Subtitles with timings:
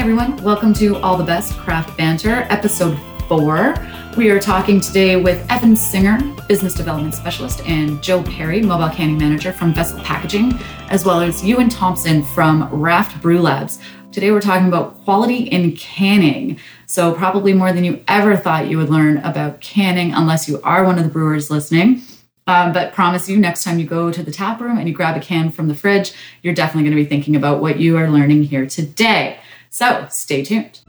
[0.00, 0.34] everyone.
[0.42, 2.98] Welcome to All the Best Craft Banter, episode
[3.28, 3.74] four.
[4.16, 9.18] We are talking today with Evan Singer, Business Development Specialist, and Joe Perry, Mobile Canning
[9.18, 10.54] Manager from Vessel Packaging,
[10.88, 13.78] as well as Ewan Thompson from Raft Brew Labs.
[14.10, 16.58] Today we're talking about quality in canning.
[16.86, 20.82] So, probably more than you ever thought you would learn about canning, unless you are
[20.82, 22.00] one of the brewers listening.
[22.46, 25.18] Um, but promise you, next time you go to the tap room and you grab
[25.18, 28.08] a can from the fridge, you're definitely going to be thinking about what you are
[28.08, 29.38] learning here today.
[29.72, 30.80] So stay tuned.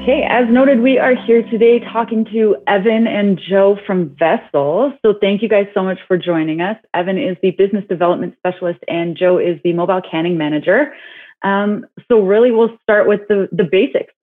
[0.00, 4.92] Okay, as noted, we are here today talking to Evan and Joe from Vessel.
[5.04, 6.76] So thank you guys so much for joining us.
[6.94, 10.94] Evan is the business development specialist and Joe is the mobile canning manager.
[11.42, 14.14] Um, so really, we'll start with the, the basics.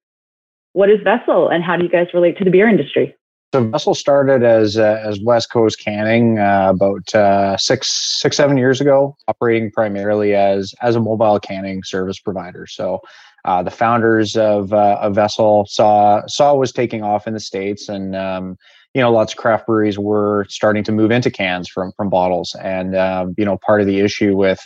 [0.71, 3.13] What is Vessel and how do you guys relate to the beer industry?
[3.55, 8.57] So Vessel started as uh, as West Coast Canning uh, about uh, six six seven
[8.57, 12.67] years ago, operating primarily as as a mobile canning service provider.
[12.67, 12.99] So
[13.45, 18.13] uh, the founders of uh, Vessel saw saw was taking off in the states, and
[18.13, 18.57] um,
[18.93, 22.57] you know lots of craft breweries were starting to move into cans from from bottles.
[22.61, 24.59] And um, you know part of the issue with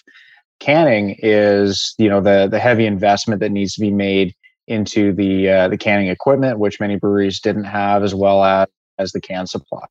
[0.60, 4.34] canning is you know the the heavy investment that needs to be made
[4.67, 8.66] into the uh, the canning equipment, which many breweries didn't have, as well as
[9.00, 9.86] as the can supply.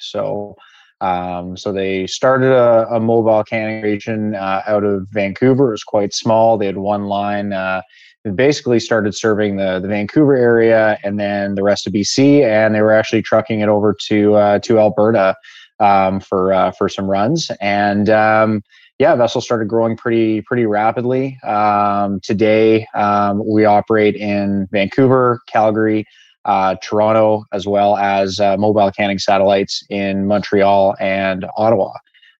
[0.00, 0.56] So,
[1.00, 5.68] um, so they started a, a mobile canning region uh, out of Vancouver.
[5.68, 6.56] It was quite small.
[6.56, 7.52] They had one line.
[7.52, 7.82] Uh,
[8.24, 12.74] they basically started serving the, the Vancouver area and then the rest of BC, and
[12.74, 15.34] they were actually trucking it over to uh, to Alberta
[15.80, 17.50] um, for uh, for some runs.
[17.60, 18.62] And um,
[18.98, 21.36] yeah, Vessel started growing pretty pretty rapidly.
[21.42, 26.06] Um, today, um, we operate in Vancouver, Calgary,
[26.44, 31.92] uh, Toronto, as well as uh, mobile canning satellites in Montreal and Ottawa.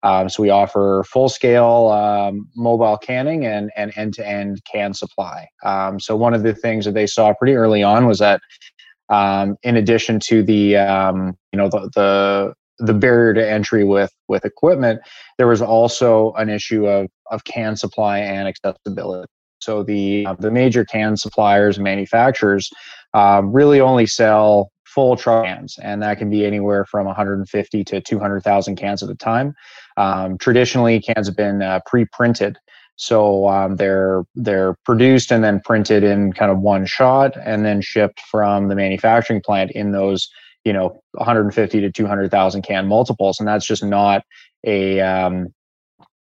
[0.04, 4.94] Um, so we offer full scale um, mobile canning and and end to end can
[4.94, 5.46] supply.
[5.62, 8.40] Um, so one of the things that they saw pretty early on was that
[9.10, 14.12] um, in addition to the um, you know the, the the barrier to entry with
[14.26, 15.00] with equipment,
[15.38, 19.28] there was also an issue of of can supply and accessibility.
[19.60, 22.68] So the uh, the major can suppliers and manufacturers
[23.14, 28.00] um, really only sell full truck cans, and that can be anywhere from 150 to
[28.00, 29.54] 200,000 cans at a time.
[29.96, 32.58] Um, traditionally, cans have been uh, pre-printed,
[32.96, 37.80] so um, they're they're produced and then printed in kind of one shot, and then
[37.80, 40.28] shipped from the manufacturing plant in those
[40.64, 44.22] you know 150 to 200,000 can multiples, and that's just not
[44.64, 45.48] a um,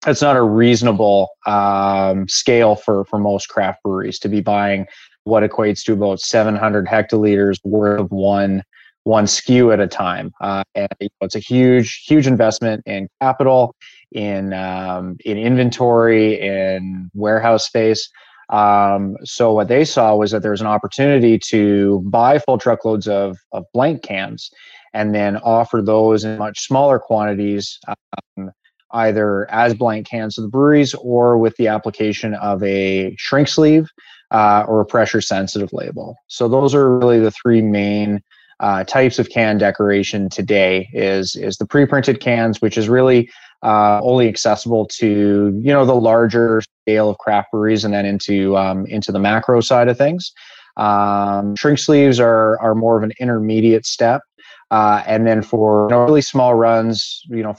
[0.02, 4.86] that's not a reasonable um, scale for for most craft breweries to be buying
[5.24, 8.62] what equates to about 700 hectoliters worth of one
[9.04, 10.32] one SKU at a time.
[10.40, 10.88] Uh, and
[11.20, 13.74] it's a huge, huge investment in capital,
[14.12, 18.08] in um, in inventory, in warehouse space.
[18.50, 23.08] Um, so what they saw was that there was an opportunity to buy full truckloads
[23.08, 24.50] of of blank cans,
[24.92, 27.78] and then offer those in much smaller quantities.
[27.88, 28.50] Um,
[28.94, 33.88] either as blank cans to the breweries or with the application of a shrink sleeve
[34.32, 36.16] uh, or a pressure sensitive label.
[36.26, 38.22] So those are really the three main
[38.60, 43.30] uh, types of can decoration today is is the pre-printed cans, which is really
[43.62, 48.56] uh, only accessible to you know the larger scale of craft breweries, and then into
[48.56, 50.32] um, into the macro side of things.
[50.76, 54.22] Um, shrink sleeves are are more of an intermediate step,
[54.70, 57.54] uh, and then for you know, really small runs, you know,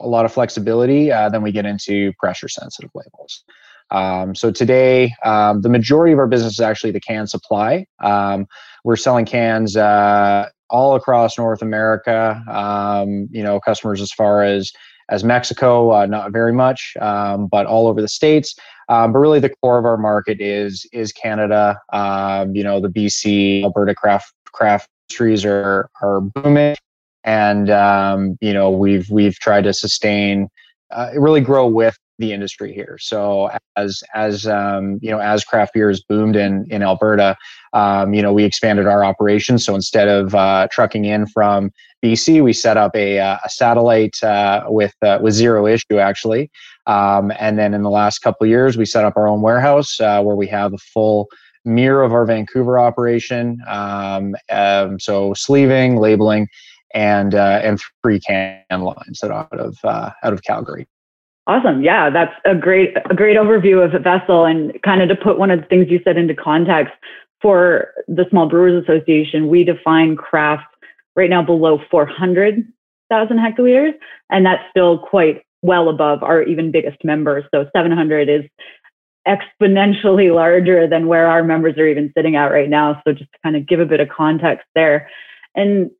[0.00, 1.12] a lot of flexibility.
[1.12, 3.44] Uh, then we get into pressure sensitive labels.
[3.90, 7.86] Um, so today, um, the majority of our business is actually the can supply.
[8.02, 8.46] Um,
[8.84, 12.42] we're selling cans uh, all across North America.
[12.50, 14.72] Um, you know, customers as far as
[15.08, 18.56] as Mexico, uh, not very much, um, but all over the states.
[18.88, 21.78] Um, but really, the core of our market is is Canada.
[21.92, 26.76] you know, the BC, Alberta craft craft industries are are booming,
[27.22, 27.68] and
[28.40, 30.48] you know, we've we've tried to sustain,
[30.90, 32.96] uh, really grow with the industry here.
[33.00, 37.36] So as as um, you know, as craft beer has boomed in in Alberta,
[37.72, 39.64] um, you know, we expanded our operations.
[39.64, 41.70] So instead of uh, trucking in from
[42.04, 46.50] BC, we set up a, uh, a satellite uh, with uh, with zero issue actually.
[46.86, 50.22] Um, and then in the last couple years, we set up our own warehouse uh,
[50.22, 51.28] where we have a full
[51.64, 53.60] mirror of our Vancouver operation.
[53.66, 56.48] Um, um, so sleeving, labeling,
[56.94, 60.86] and uh, and three can lines out of out of Calgary.
[61.46, 61.82] Awesome.
[61.82, 65.38] Yeah, that's a great a great overview of a Vessel and kind of to put
[65.38, 66.92] one of the things you said into context
[67.40, 70.64] for the Small Brewers Association, we define craft
[71.14, 72.66] right now below 400
[73.08, 73.94] thousand hectoliters,
[74.30, 77.44] and that's still quite well above our even biggest members.
[77.54, 78.42] So 700 is
[79.26, 83.00] exponentially larger than where our members are even sitting at right now.
[83.06, 85.08] So just to kind of give a bit of context there.
[85.54, 85.90] And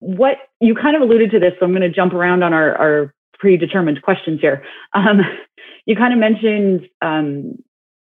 [0.00, 2.74] what you kind of alluded to this, so I'm going to jump around on our,
[2.76, 4.64] our predetermined questions here.
[4.92, 5.20] Um,
[5.86, 7.58] you kind of mentioned um,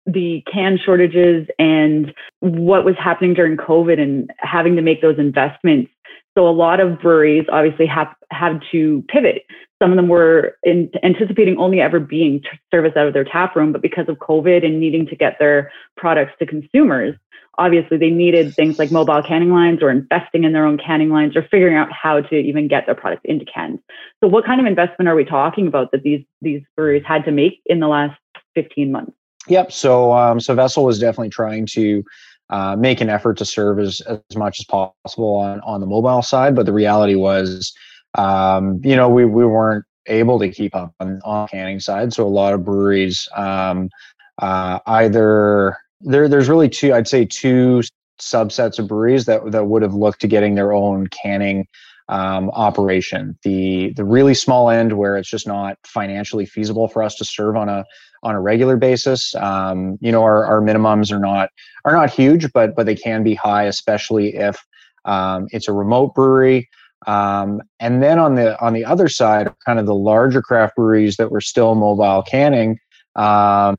[0.06, 5.90] the can shortages and what was happening during COVID and having to make those investments.
[6.36, 9.42] So a lot of breweries obviously have had to pivot.
[9.82, 13.72] Some of them were in, anticipating only ever being service out of their tap room,
[13.72, 17.14] but because of COVID and needing to get their products to consumers,
[17.58, 21.36] obviously they needed things like mobile canning lines or investing in their own canning lines
[21.36, 23.80] or figuring out how to even get their product into cans.
[24.22, 27.32] So what kind of investment are we talking about that these these breweries had to
[27.32, 28.18] make in the last
[28.54, 29.12] 15 months?
[29.48, 29.72] Yep.
[29.72, 32.04] So um, so Vessel was definitely trying to
[32.50, 36.22] uh, make an effort to serve as, as much as possible on, on the mobile
[36.22, 36.56] side.
[36.56, 37.74] But the reality was,
[38.14, 42.12] um, you know, we, we weren't able to keep up on, on canning side.
[42.14, 43.90] So a lot of breweries um,
[44.38, 47.82] uh, either there, there's really two, I'd say two
[48.20, 51.66] subsets of breweries that, that would have looked to getting their own canning
[52.08, 53.38] um, operation.
[53.42, 57.56] The the really small end where it's just not financially feasible for us to serve
[57.56, 57.84] on a
[58.22, 59.34] on a regular basis.
[59.34, 61.50] Um, you know, our, our minimums are not
[61.84, 64.64] are not huge, but but they can be high, especially if
[65.04, 66.68] um, it's a remote brewery.
[67.06, 71.16] Um, and then on the on the other side, kind of the larger craft breweries
[71.16, 72.78] that were still mobile canning,
[73.16, 73.76] um,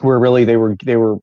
[0.00, 1.18] where really they were they were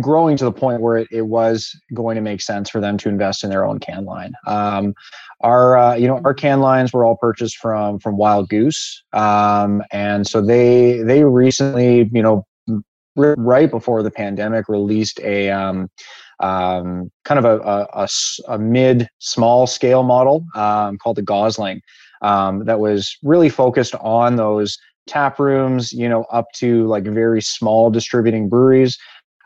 [0.00, 3.08] growing to the point where it, it was going to make sense for them to
[3.08, 4.32] invest in their own can line.
[4.46, 4.94] Um,
[5.40, 9.82] our uh, you know our can lines were all purchased from from Wild Goose, um,
[9.92, 12.44] and so they they recently you know
[13.16, 15.88] right before the pandemic released a um,
[16.40, 18.08] um, kind of a, a, a,
[18.48, 21.80] a mid small scale model um, called the Gosling
[22.22, 27.42] um, that was really focused on those tap rooms, you know, up to like very
[27.42, 28.98] small distributing breweries.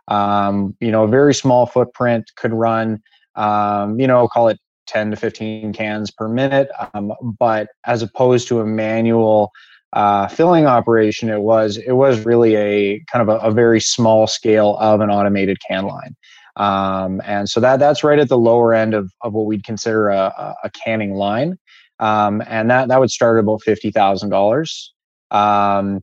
[0.09, 3.01] Um, you know, a very small footprint could run,
[3.37, 6.69] um, you know, call it 10 to 15 cans per minute.
[6.93, 9.53] Um, but as opposed to a manual
[9.93, 14.27] uh, filling operation, it was it was really a kind of a, a very small
[14.27, 16.17] scale of an automated can line.
[16.57, 20.09] Um, and so that that's right at the lower end of, of what we'd consider
[20.09, 21.59] a, a canning line.
[21.99, 24.93] Um, and that that would start at about fifty thousand dollars.
[25.33, 26.01] Um,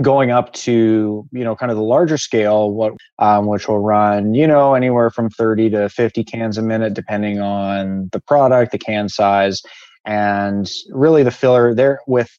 [0.00, 4.34] going up to you know kind of the larger scale what um, which will run
[4.34, 8.78] you know anywhere from 30 to 50 cans a minute depending on the product the
[8.78, 9.62] can size
[10.04, 12.36] and really the filler there with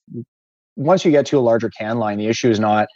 [0.75, 2.87] once you get to a larger can line the issue is not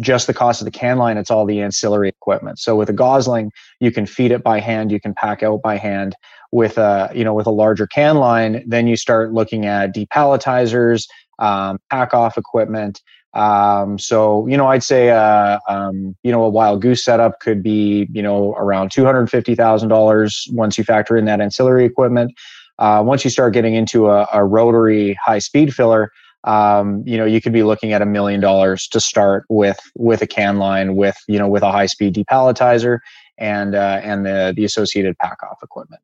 [0.00, 2.58] just the cost of the can line it's all the ancillary equipment.
[2.58, 3.50] So with a gosling
[3.80, 6.14] you can feed it by hand you can pack out by hand.
[6.50, 11.06] With a you know with a larger can line then you start looking at depalletizers
[11.38, 13.00] um, pack off equipment
[13.34, 17.62] um, so, you know, I'd say, uh, um, you know, a wild goose setup could
[17.62, 22.32] be, you know, around $250,000 once you factor in that ancillary equipment.
[22.78, 26.10] Uh, once you start getting into a, a rotary high speed filler,
[26.44, 30.22] um, you know, you could be looking at a million dollars to start with, with
[30.22, 32.98] a can line with, you know, with a high speed depalletizer
[33.36, 36.00] and, uh, and the, the associated pack off equipment.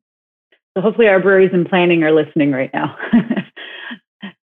[0.75, 2.97] So hopefully our breweries and planning are listening right now.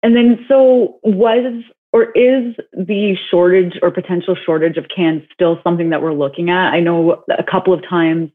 [0.02, 5.90] and then, so was or is the shortage or potential shortage of cans still something
[5.90, 6.72] that we're looking at?
[6.72, 8.30] I know a couple of times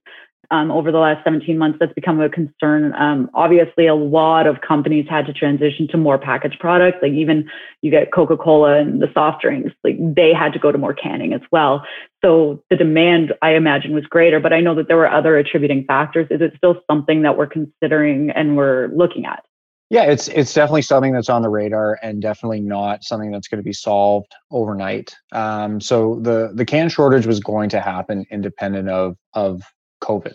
[0.52, 2.94] um, over the last 17 months that's become a concern.
[2.94, 7.00] Um, obviously, a lot of companies had to transition to more packaged products.
[7.02, 7.50] Like even
[7.82, 10.94] you get Coca Cola and the soft drinks, like they had to go to more
[10.94, 11.84] canning as well.
[12.24, 14.40] So the demand, I imagine, was greater.
[14.40, 16.28] But I know that there were other attributing factors.
[16.30, 19.44] Is it still something that we're considering and we're looking at?
[19.90, 23.60] Yeah, it's it's definitely something that's on the radar, and definitely not something that's going
[23.60, 25.16] to be solved overnight.
[25.32, 29.62] Um, so the the can shortage was going to happen independent of of
[30.04, 30.34] COVID.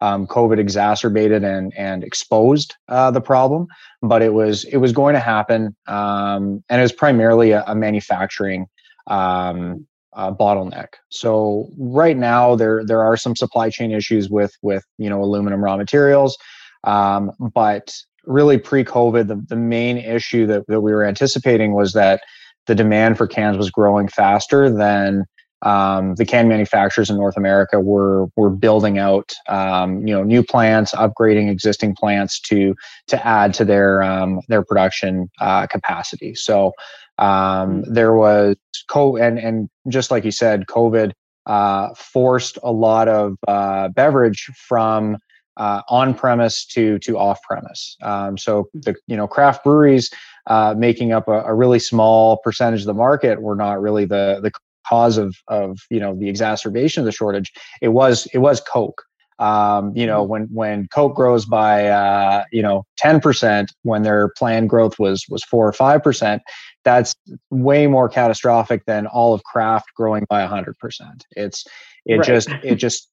[0.00, 3.68] Um, COVID exacerbated and and exposed uh, the problem,
[4.02, 7.76] but it was it was going to happen, um, and it was primarily a, a
[7.76, 8.66] manufacturing
[9.06, 9.86] um,
[10.16, 10.88] bottleneck.
[11.10, 15.62] So right now there there are some supply chain issues with with you know aluminum
[15.62, 16.36] raw materials,
[16.82, 17.92] um, but
[18.28, 22.22] really pre-COVID, the, the main issue that, that we were anticipating was that
[22.66, 25.24] the demand for cans was growing faster than
[25.62, 30.44] um, the can manufacturers in North America were were building out um, you know new
[30.44, 32.76] plants, upgrading existing plants to
[33.08, 36.34] to add to their um, their production uh, capacity.
[36.34, 36.72] So
[37.18, 38.56] um, there was
[38.88, 41.12] co and and just like you said, COVID
[41.46, 45.16] uh, forced a lot of uh, beverage from
[45.58, 47.96] uh, on premise to to off premise.
[48.02, 50.10] Um, so the you know craft breweries
[50.46, 54.40] uh, making up a, a, really small percentage of the market were not really the
[54.42, 54.52] the
[54.88, 57.52] cause of of you know the exacerbation of the shortage.
[57.82, 59.02] It was it was Coke.
[59.40, 60.30] Um, you know, mm-hmm.
[60.30, 65.24] when when Coke grows by uh, you know ten percent, when their planned growth was
[65.28, 66.42] was four or five percent,
[66.84, 67.14] that's
[67.50, 71.26] way more catastrophic than all of craft growing by hundred percent.
[71.32, 71.64] It's
[72.06, 72.26] it right.
[72.26, 73.08] just it just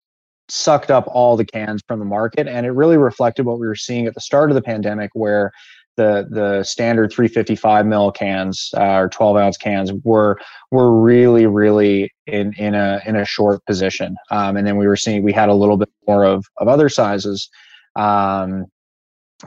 [0.50, 3.76] sucked up all the cans from the market, and it really reflected what we were
[3.76, 5.52] seeing at the start of the pandemic, where
[5.98, 10.38] the the standard 355 mil cans uh, or 12 ounce cans were
[10.72, 14.16] were really really in in a in a short position.
[14.32, 16.90] Um, and then we were seeing we had a little bit more of of other
[16.90, 17.50] sizes.
[17.96, 18.66] Um,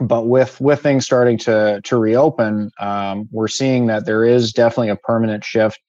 [0.01, 4.89] but with with things starting to to reopen um, we're seeing that there is definitely
[4.89, 5.79] a permanent shift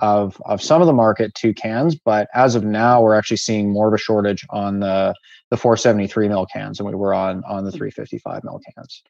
[0.00, 3.72] of of some of the market to cans but as of now we're actually seeing
[3.72, 5.14] more of a shortage on the
[5.50, 9.02] the 473 mil cans than we were on on the 355 mil cans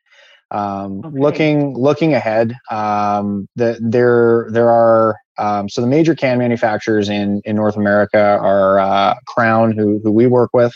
[0.51, 1.19] um, okay.
[1.19, 7.41] Looking looking ahead, um, the, there there are um, so the major can manufacturers in
[7.45, 10.73] in North America are uh, Crown, who who we work with,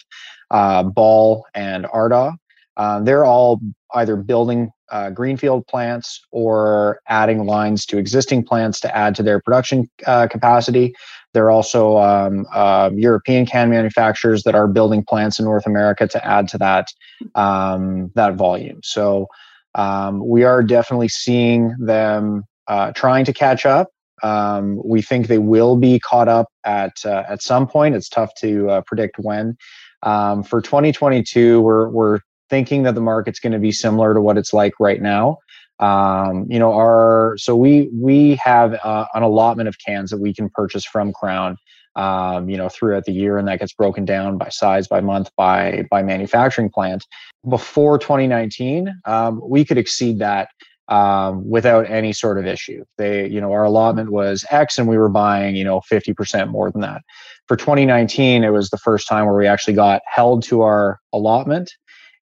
[0.50, 2.36] uh, Ball, and Ardagh.
[2.76, 3.60] Uh, they're all
[3.94, 9.40] either building uh, greenfield plants or adding lines to existing plants to add to their
[9.40, 10.94] production uh, capacity.
[11.32, 16.06] There are also um, uh, European can manufacturers that are building plants in North America
[16.06, 16.88] to add to that
[17.34, 18.80] um, that volume.
[18.84, 19.26] So
[19.74, 23.88] um, we are definitely seeing them uh, trying to catch up.
[24.22, 27.94] Um, we think they will be caught up at uh, at some point.
[27.94, 29.56] It's tough to uh, predict when.
[30.02, 32.20] Um, for 2022, we're we're
[32.50, 35.38] thinking that the market's going to be similar to what it's like right now.
[35.80, 40.32] Um, you know, our so we we have uh, an allotment of cans that we
[40.32, 41.56] can purchase from Crown
[41.96, 45.30] um, you know, throughout the year, and that gets broken down by size, by month,
[45.36, 47.04] by by manufacturing plant.
[47.48, 50.48] Before 2019, um, we could exceed that
[50.88, 52.84] um, without any sort of issue.
[52.98, 56.70] They, you know, our allotment was X, and we were buying, you know, 50% more
[56.70, 57.02] than that.
[57.46, 61.70] For 2019, it was the first time where we actually got held to our allotment,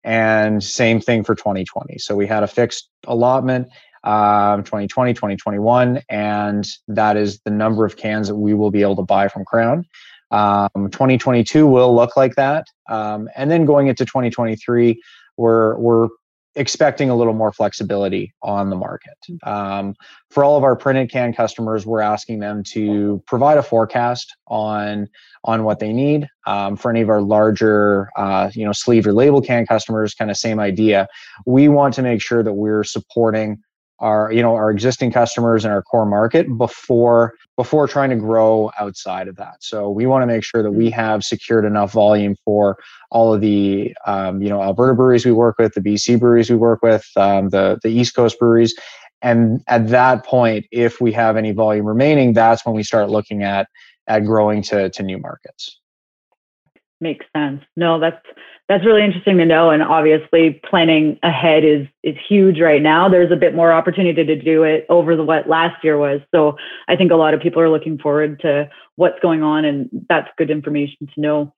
[0.05, 1.99] and same thing for 2020.
[1.99, 3.69] So we had a fixed allotment
[4.05, 8.97] um, 2020, 2021, and that is the number of cans that we will be able
[8.97, 9.85] to buy from Crown.
[10.33, 15.01] Um, 2022 will look like that, um, and then going into 2023,
[15.37, 16.09] we're we're
[16.55, 19.17] expecting a little more flexibility on the market.
[19.45, 19.95] Um,
[20.31, 25.09] for all of our printed can customers, we're asking them to provide a forecast on
[25.45, 26.29] on what they need.
[26.47, 30.31] Um, for any of our larger, uh, you know, sleeve or label can customers, kind
[30.31, 31.09] of same idea.
[31.47, 33.63] We want to make sure that we're supporting
[34.03, 38.71] our you know our existing customers and our core market before before trying to grow
[38.79, 39.55] outside of that.
[39.61, 41.01] So we want to make sure that we mm-hmm.
[41.01, 42.79] have secured enough volume for
[43.11, 46.57] all of the um, you know alberta breweries we work with the bc breweries we
[46.57, 48.75] work with um, the the east coast breweries.
[49.23, 53.45] And at that point if we have any volume remaining that's when we start looking
[53.45, 53.69] at
[54.09, 55.79] at growing to to new markets.
[57.01, 57.63] Makes sense.
[57.77, 58.27] No that's
[58.73, 59.71] that's really interesting to know.
[59.71, 63.07] And obviously, planning ahead is is huge right now.
[63.09, 66.23] There's a bit more opportunity to do it over the what last year was.
[66.35, 66.57] So
[66.89, 70.29] I think a lot of people are looking forward to what's going on, and that's
[70.39, 71.55] good information to know.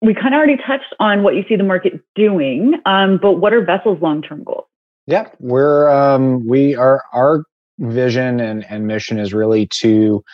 [0.00, 3.52] We kind of already touched on what you see the market doing, um, but what
[3.52, 4.64] are Vessel's long term goals?
[5.06, 7.44] Yeah, we're um, we are our
[7.78, 10.24] vision and, and mission is really to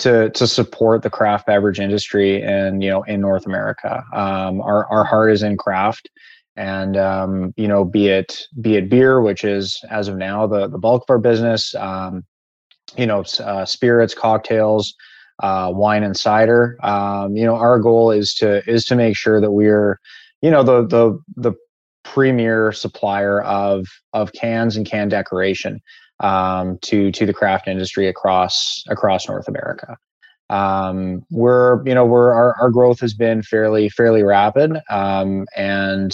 [0.00, 4.04] to to support the craft beverage industry and you know in North America.
[4.12, 6.10] Um, our our heart is in craft,
[6.56, 10.68] and um, you know be it be it beer, which is as of now the
[10.68, 11.74] the bulk of our business.
[11.74, 12.24] Um,
[12.96, 14.94] you know, uh, spirits, cocktails,
[15.42, 16.76] uh, wine and cider.
[16.82, 20.00] Um, you know, our goal is to is to make sure that we're
[20.42, 21.52] you know the the the
[22.02, 25.80] premier supplier of of cans and can decoration
[26.20, 29.96] um, to to the craft industry across across North America.
[30.50, 36.12] Um, we're you know we're our, our growth has been fairly fairly rapid, um, and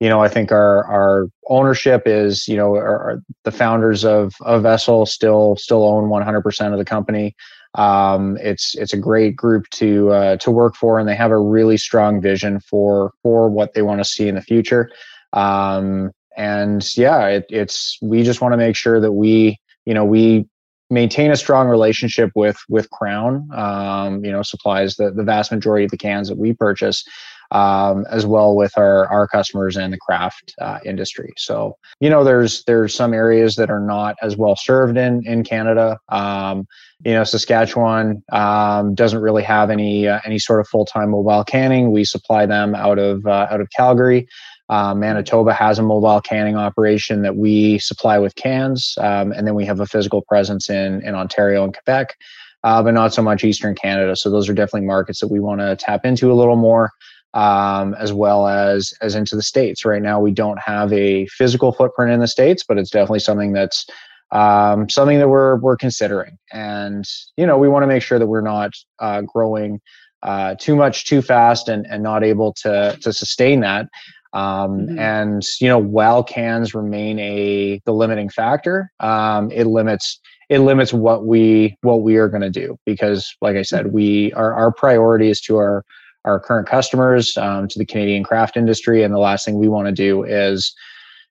[0.00, 4.34] you know I think our our ownership is you know our, our, the founders of
[4.42, 7.34] of Vessel still still own 100% of the company.
[7.74, 11.38] Um, it's it's a great group to uh, to work for, and they have a
[11.38, 14.90] really strong vision for for what they want to see in the future.
[15.32, 20.04] Um, and yeah it, it's we just want to make sure that we you know
[20.04, 20.46] we
[20.88, 25.84] maintain a strong relationship with with crown um, you know supplies the, the vast majority
[25.84, 27.04] of the cans that we purchase
[27.50, 31.32] um, as well with our our customers and the craft uh, industry.
[31.36, 35.44] So you know there's there's some areas that are not as well served in in
[35.44, 35.98] canada.
[36.08, 36.66] Um,
[37.04, 41.90] you know saskatchewan um, doesn't really have any uh, any sort of full-time mobile canning.
[41.90, 44.28] We supply them out of uh, out of calgary
[44.68, 49.54] Uh, Manitoba has a mobile canning operation that we supply with cans, um, and then
[49.54, 52.16] we have a physical presence in in Ontario and Quebec,
[52.64, 54.14] uh, but not so much Eastern Canada.
[54.14, 56.90] So those are definitely markets that we want to tap into a little more,
[57.32, 59.84] um, as well as as into the states.
[59.84, 63.52] Right now, we don't have a physical footprint in the states, but it's definitely something
[63.52, 63.86] that's
[64.32, 66.36] um, something that we're we're considering.
[66.52, 67.06] And
[67.36, 69.80] you know, we want to make sure that we're not uh, growing
[70.22, 73.86] uh, too much too fast and and not able to to sustain that.
[74.32, 74.98] Um, mm-hmm.
[74.98, 80.92] And you know, while cans remain a the limiting factor, um, it limits it limits
[80.92, 83.94] what we what we are going to do because, like I said, mm-hmm.
[83.94, 85.84] we our our priority is to our
[86.24, 89.86] our current customers, um, to the Canadian craft industry, and the last thing we want
[89.86, 90.74] to do is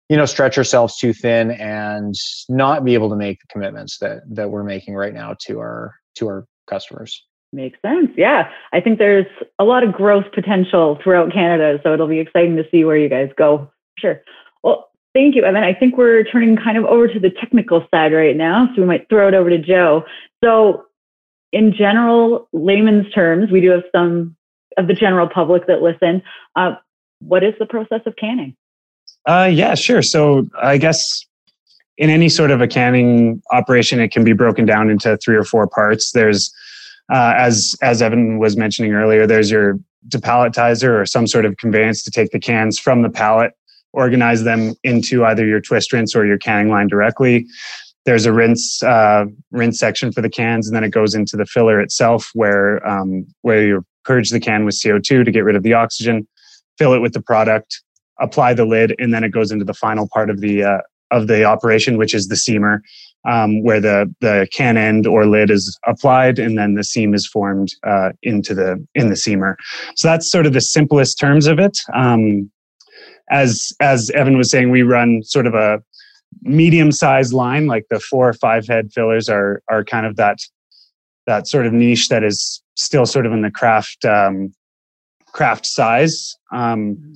[0.10, 2.16] you know stretch ourselves too thin and
[2.50, 5.96] not be able to make the commitments that that we're making right now to our
[6.16, 8.12] to our customers Makes sense.
[8.18, 8.50] Yeah.
[8.74, 9.26] I think there's
[9.58, 11.80] a lot of growth potential throughout Canada.
[11.82, 13.72] So it'll be exciting to see where you guys go.
[13.98, 14.22] Sure.
[14.64, 15.64] Well, thank you, Evan.
[15.64, 18.70] I think we're turning kind of over to the technical side right now.
[18.76, 20.04] So we might throw it over to Joe.
[20.44, 20.84] So,
[21.54, 24.36] in general, layman's terms, we do have some
[24.78, 26.22] of the general public that listen.
[26.58, 26.76] Uh,
[27.20, 28.56] what is the process of canning?
[29.26, 30.02] Uh, yeah, sure.
[30.02, 31.26] So, I guess
[31.98, 35.44] in any sort of a canning operation, it can be broken down into three or
[35.44, 36.12] four parts.
[36.12, 36.54] There's
[37.12, 42.04] uh, as as Evan was mentioning earlier, there's your depalletizer or some sort of conveyance
[42.04, 43.54] to take the cans from the pallet,
[43.94, 47.46] organize them into either your twist rinse or your canning line directly.
[48.06, 51.46] There's a rinse uh, rinse section for the cans, and then it goes into the
[51.46, 55.64] filler itself, where um, where you purge the can with CO2 to get rid of
[55.64, 56.28] the oxygen,
[56.78, 57.82] fill it with the product,
[58.20, 60.80] apply the lid, and then it goes into the final part of the uh,
[61.12, 62.80] of the operation, which is the seamer,
[63.26, 67.28] um, where the the can end or lid is applied, and then the seam is
[67.28, 69.56] formed uh, into the in the seamer.
[69.96, 71.78] So that's sort of the simplest terms of it.
[71.94, 72.50] Um,
[73.30, 75.82] as as Evan was saying, we run sort of a
[76.42, 80.40] medium sized line, like the four or five head fillers are are kind of that
[81.26, 84.54] that sort of niche that is still sort of in the craft um,
[85.34, 86.36] craft size.
[86.54, 87.14] Um,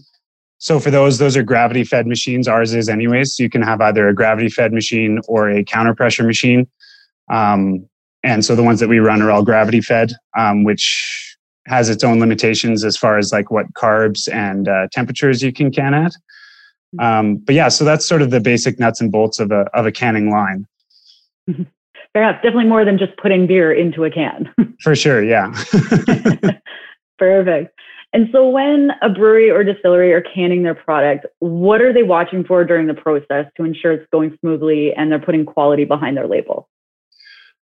[0.62, 2.48] so for those, those are gravity fed machines.
[2.48, 3.36] Ours is anyways.
[3.36, 6.68] So you can have either a gravity fed machine or a counter pressure machine.
[7.32, 7.90] Um,
[8.24, 12.04] and so the ones that we run are all gravity fed, um, which has its
[12.04, 16.14] own limitations as far as like what carbs and uh, temperatures you can can at.
[17.00, 19.88] Um, but yeah, so that's sort of the basic nuts and bolts of a of
[19.88, 20.68] a canning line.
[21.48, 22.36] Fair enough.
[22.44, 24.54] Definitely more than just putting beer into a can.
[24.82, 25.52] For sure, yeah.
[27.18, 27.74] Perfect.
[28.14, 32.44] And so, when a brewery or distillery are canning their product, what are they watching
[32.44, 36.28] for during the process to ensure it's going smoothly and they're putting quality behind their
[36.28, 36.68] label?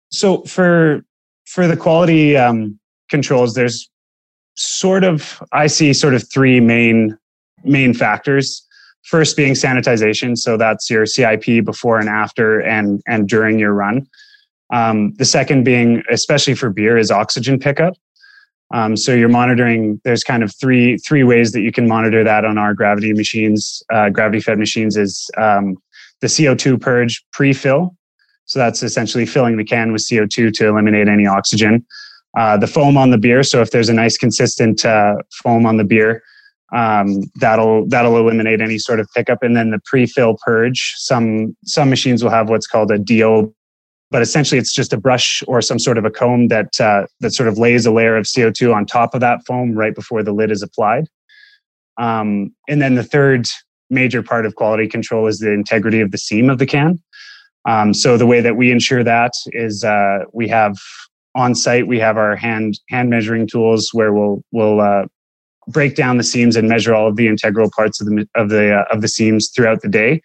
[0.09, 1.01] So, for
[1.45, 2.77] for the quality um,
[3.09, 3.89] controls, there's
[4.55, 7.17] sort of I see sort of three main
[7.63, 8.67] main factors.
[9.03, 14.07] First being sanitization, so that's your CIP before and after and and during your run.
[14.73, 17.93] Um, the second being, especially for beer, is oxygen pickup.
[18.73, 20.01] Um, so you're monitoring.
[20.03, 23.83] There's kind of three three ways that you can monitor that on our gravity machines.
[23.93, 25.77] Uh, gravity fed machines is um,
[26.21, 27.95] the CO2 purge pre-fill.
[28.45, 31.85] So that's essentially filling the can with CO2 to eliminate any oxygen.
[32.35, 33.43] Uh, the foam on the beer.
[33.43, 36.23] So if there's a nice consistent uh, foam on the beer,
[36.75, 39.43] um, that'll that'll eliminate any sort of pickup.
[39.43, 40.95] And then the pre-fill purge.
[40.97, 43.53] Some some machines will have what's called a DO
[44.13, 47.33] but essentially it's just a brush or some sort of a comb that uh, that
[47.33, 50.31] sort of lays a layer of CO2 on top of that foam right before the
[50.31, 51.07] lid is applied.
[51.97, 53.47] Um, and then the third
[53.89, 57.01] major part of quality control is the integrity of the seam of the can.
[57.65, 60.77] Um, so the way that we ensure that is uh, we have
[61.33, 65.05] on site we have our hand hand measuring tools where we'll we'll uh,
[65.69, 68.75] break down the seams and measure all of the integral parts of the of the
[68.75, 70.21] uh, of the seams throughout the day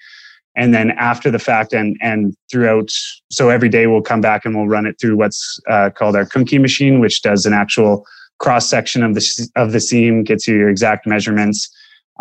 [0.59, 2.91] and then after the fact and and throughout
[3.31, 6.27] so every day we'll come back and we'll run it through what's uh, called our
[6.27, 8.05] Kunkke machine which does an actual
[8.39, 11.69] cross section of the of the seam gets you your exact measurements.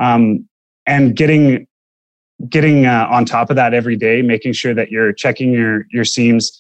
[0.01, 0.47] Um,
[0.85, 1.67] and getting
[2.49, 6.05] getting uh, on top of that every day making sure that you're checking your your
[6.05, 6.51] seams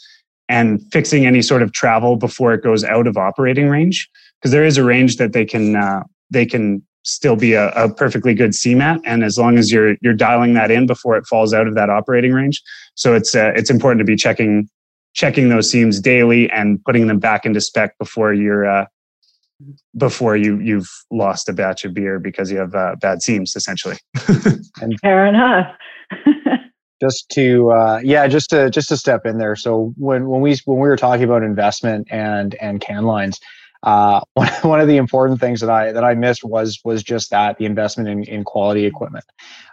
[0.49, 4.09] and fixing any sort of travel before it goes out of operating range
[4.39, 7.91] because there is a range that they can uh, they can still be a, a,
[7.91, 8.99] perfectly good CMAT.
[9.05, 11.89] And as long as you're you're dialing that in before it falls out of that
[11.89, 12.61] operating range,
[12.95, 14.69] so it's uh, it's important to be checking
[15.13, 18.85] checking those seams daily and putting them back into spec before you're uh,
[19.97, 23.97] before you you've lost a batch of beer because you have uh, bad seams essentially.
[24.81, 25.67] and Fair enough.
[27.01, 30.57] just to uh, yeah just to just to step in there so when when we
[30.65, 33.39] when we were talking about investment and and can lines
[33.87, 37.31] uh, one, one of the important things that I that I missed was was just
[37.31, 39.25] that the investment in, in quality equipment.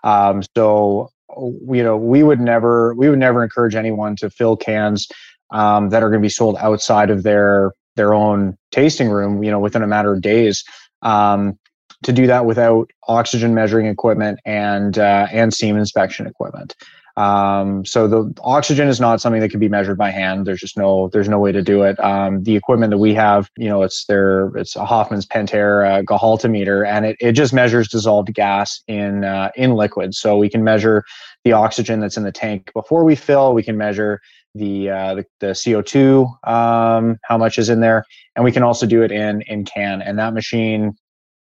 [0.04, 5.08] Um, so you know we would never we would never encourage anyone to fill cans
[5.50, 9.42] um, that are going to be sold outside of their their own tasting room.
[9.42, 10.64] You know within a matter of days.
[11.02, 11.58] Um,
[12.02, 16.74] to do that without oxygen measuring equipment and uh, and seam inspection equipment.
[17.16, 20.46] Um, so the oxygen is not something that can be measured by hand.
[20.46, 21.98] There's just no there's no way to do it.
[22.00, 26.84] Um, the equipment that we have, you know, it's their it's a Haffmans Pentair uh,
[26.86, 30.14] and it, it just measures dissolved gas in uh, in liquid.
[30.14, 31.04] So we can measure
[31.44, 33.54] the oxygen that's in the tank before we fill.
[33.54, 34.20] We can measure
[34.54, 38.86] the uh, the, the CO2, um, how much is in there, and we can also
[38.86, 40.02] do it in in can.
[40.02, 40.96] And that machine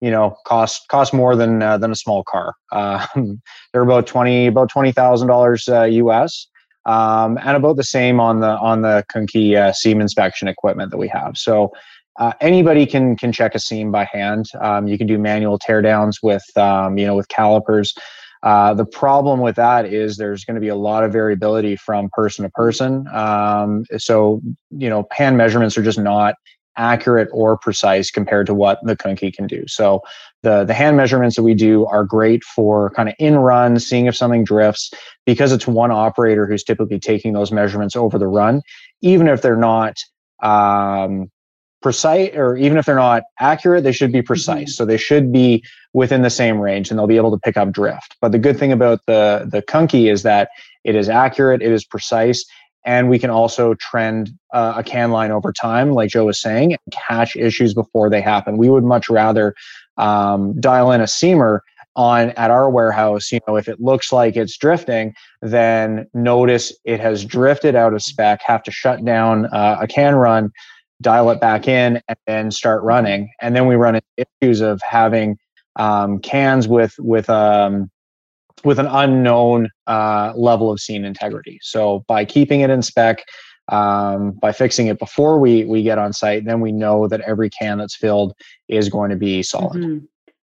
[0.02, 2.56] you know cost cost more than uh, than a small car.
[2.72, 3.06] Uh,
[3.74, 6.48] they're about twenty about twenty thousand dollars US,
[6.86, 10.92] uh, um, and about the same on the on the Kunkey uh, seam inspection equipment
[10.92, 11.38] that we have.
[11.38, 11.72] So.
[12.18, 14.46] Uh, anybody can can check a seam by hand.
[14.62, 17.94] Um, you can do manual teardowns with um, you know with calipers.
[18.42, 22.10] Uh, the problem with that is there's going to be a lot of variability from
[22.14, 23.06] person to person.
[23.12, 26.36] Um, so you know hand measurements are just not
[26.78, 29.64] accurate or precise compared to what the Kunkey can do.
[29.68, 30.02] So
[30.44, 34.06] the the hand measurements that we do are great for kind of in run, seeing
[34.06, 34.92] if something drifts,
[35.26, 38.62] because it's one operator who's typically taking those measurements over the run,
[39.02, 39.98] even if they're not
[40.42, 41.32] um,
[41.82, 44.74] precise or even if they're not accurate, they should be precise.
[44.74, 44.84] Mm-hmm.
[44.84, 47.72] So they should be within the same range and they'll be able to pick up
[47.72, 48.16] drift.
[48.22, 50.50] But the good thing about the the Kunkey is that
[50.84, 52.46] it is accurate, it is precise,
[52.86, 56.74] and we can also trend uh, a can line over time, like Joe was saying,
[56.74, 58.58] and catch issues before they happen.
[58.58, 59.56] We would much rather
[59.98, 61.60] um, dial in a seamer
[61.96, 63.32] on at our warehouse.
[63.32, 68.04] You know, if it looks like it's drifting, then notice it has drifted out of
[68.04, 68.42] spec.
[68.44, 70.52] Have to shut down uh, a can run,
[71.02, 73.32] dial it back in, and then start running.
[73.42, 75.38] And then we run into issues of having
[75.78, 77.90] um, cans with with um,
[78.66, 81.60] with an unknown uh, level of seam integrity.
[81.62, 83.24] So by keeping it in spec,
[83.70, 87.50] um, by fixing it before we we get on site, then we know that every
[87.50, 88.34] can that's filled
[88.68, 89.82] is going to be solid.
[89.82, 90.06] Mm-hmm.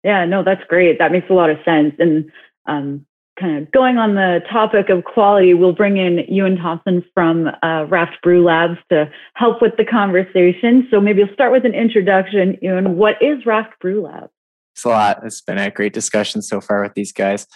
[0.04, 1.00] Yeah, no, that's great.
[1.00, 1.96] That makes a lot of sense.
[2.00, 2.32] And
[2.66, 3.06] um,
[3.40, 7.86] kind of going on the topic of quality, we'll bring in Ewan Thompson from uh,
[7.86, 10.88] Raft Brew Labs to help with the conversation.
[10.92, 12.58] So maybe we'll start with an introduction.
[12.62, 14.32] Ewan, what is Raft Brew Labs?
[14.76, 15.22] It's a lot.
[15.24, 17.48] It's been a great discussion so far with these guys.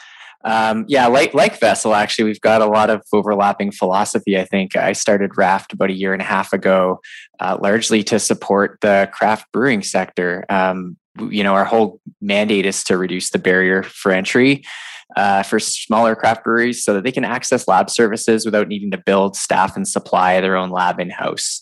[0.44, 4.40] Um, yeah, like like Vessel, actually, we've got a lot of overlapping philosophy.
[4.40, 7.00] I think I started Raft about a year and a half ago,
[7.40, 10.46] uh, largely to support the craft brewing sector.
[10.50, 10.98] Um,
[11.30, 14.64] you know, our whole mandate is to reduce the barrier for entry
[15.16, 18.98] uh, for smaller craft breweries, so that they can access lab services without needing to
[18.98, 21.62] build, staff, and supply their own lab in house.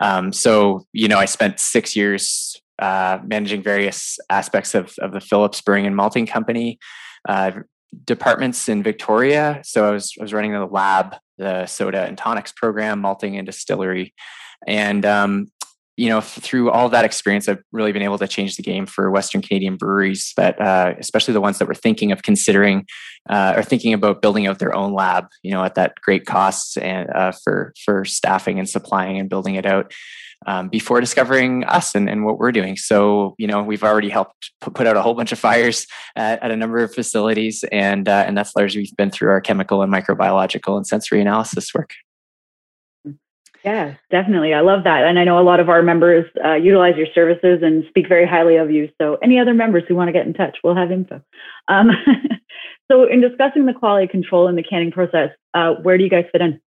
[0.00, 5.20] Um, so, you know, I spent six years uh, managing various aspects of, of the
[5.20, 6.78] Phillips Brewing and Malting Company.
[7.28, 7.52] Uh,
[8.04, 9.60] departments in Victoria.
[9.64, 13.46] So I was I was running the lab, the soda and tonics program, malting and
[13.46, 14.14] distillery,
[14.66, 15.48] and um,
[15.96, 19.10] you know through all that experience, I've really been able to change the game for
[19.10, 22.86] Western Canadian breweries that, uh, especially the ones that were thinking of considering
[23.28, 25.26] uh, or thinking about building out their own lab.
[25.42, 29.54] You know, at that great cost and uh, for for staffing and supplying and building
[29.54, 29.92] it out
[30.46, 32.76] um, before discovering us and, and what we're doing.
[32.76, 36.50] So, you know, we've already helped put out a whole bunch of fires at, at
[36.50, 40.76] a number of facilities, and uh, and that's largely been through our chemical and microbiological
[40.76, 41.90] and sensory analysis work.
[43.64, 44.52] Yeah, definitely.
[44.52, 45.04] I love that.
[45.04, 48.26] And I know a lot of our members uh, utilize your services and speak very
[48.26, 48.90] highly of you.
[49.00, 51.22] So, any other members who want to get in touch, we'll have info.
[51.66, 51.90] Um,
[52.90, 56.26] so, in discussing the quality control in the canning process, uh, where do you guys
[56.30, 56.60] fit in?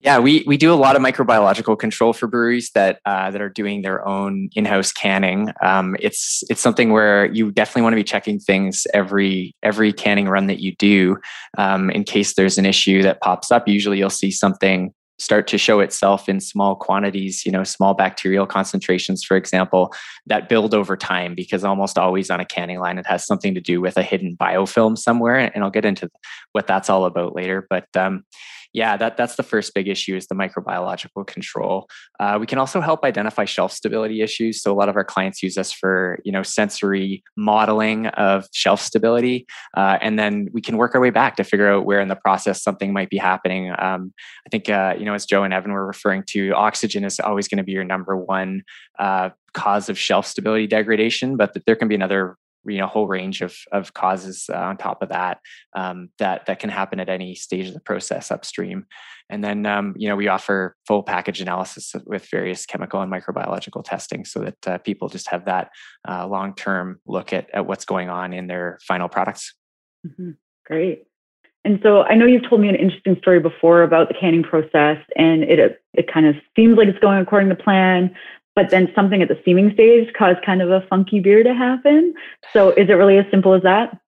[0.00, 3.48] Yeah, we we do a lot of microbiological control for breweries that uh, that are
[3.48, 5.52] doing their own in-house canning.
[5.62, 10.28] Um, it's it's something where you definitely want to be checking things every every canning
[10.28, 11.16] run that you do,
[11.58, 13.68] um, in case there's an issue that pops up.
[13.68, 18.46] Usually, you'll see something start to show itself in small quantities, you know, small bacterial
[18.46, 19.92] concentrations, for example,
[20.26, 23.60] that build over time because almost always on a canning line, it has something to
[23.60, 25.36] do with a hidden biofilm somewhere.
[25.36, 26.10] And I'll get into
[26.52, 27.66] what that's all about later.
[27.68, 28.24] But um,
[28.72, 31.88] yeah, that that's the first big issue is the microbiological control.
[32.20, 34.62] Uh, we can also help identify shelf stability issues.
[34.62, 38.80] So a lot of our clients use us for you know sensory modeling of shelf
[38.80, 42.08] stability, uh, and then we can work our way back to figure out where in
[42.08, 43.72] the process something might be happening.
[43.78, 44.12] Um,
[44.46, 47.48] I think uh, you know as Joe and Evan were referring to, oxygen is always
[47.48, 48.62] going to be your number one
[48.98, 53.06] uh, cause of shelf stability degradation, but that there can be another you know whole
[53.06, 55.38] range of of causes uh, on top of that
[55.74, 58.86] um, that that can happen at any stage of the process upstream.
[59.28, 63.84] And then um, you know we offer full package analysis with various chemical and microbiological
[63.84, 65.70] testing, so that uh, people just have that
[66.08, 69.54] uh, long term look at at what's going on in their final products.
[70.06, 70.32] Mm-hmm.
[70.64, 71.04] Great.
[71.64, 74.98] And so I know you've told me an interesting story before about the canning process,
[75.16, 78.14] and it it kind of seems like it's going according to plan,
[78.56, 82.14] but then something at the seaming stage caused kind of a funky beer to happen.
[82.52, 84.00] So is it really as simple as that?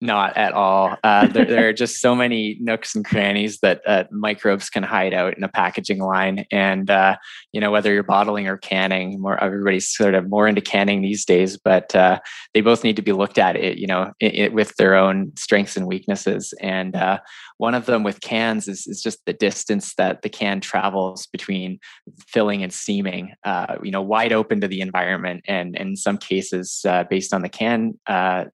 [0.00, 0.96] Not at all.
[1.02, 5.12] Uh, there, there, are just so many nooks and crannies that uh, microbes can hide
[5.12, 7.16] out in a packaging line, and uh,
[7.52, 9.20] you know whether you're bottling or canning.
[9.20, 12.20] More everybody's sort of more into canning these days, but uh,
[12.54, 15.32] they both need to be looked at it, you know, it, it, with their own
[15.36, 16.54] strengths and weaknesses.
[16.60, 17.18] And uh,
[17.58, 21.78] one of them with cans is, is just the distance that the can travels between
[22.26, 23.34] filling and seaming.
[23.44, 27.42] Uh, you know, wide open to the environment, and, and in some cases, based on
[27.42, 27.94] the can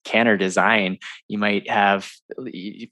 [0.04, 2.10] canner design you might have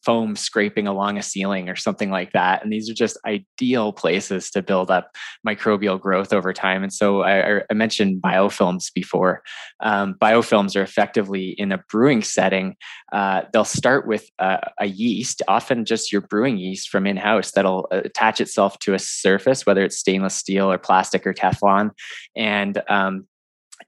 [0.04, 2.62] foam scraping along a ceiling or something like that.
[2.62, 5.14] And these are just ideal places to build up
[5.46, 6.82] microbial growth over time.
[6.82, 9.42] And so I, I mentioned biofilms before.
[9.80, 12.76] Um, biofilms are effectively in a brewing setting.
[13.12, 17.52] Uh, they'll start with a, a yeast, often just your brewing yeast from in house,
[17.52, 21.90] that'll attach itself to a surface, whether it's stainless steel or plastic or Teflon.
[22.34, 23.28] And um,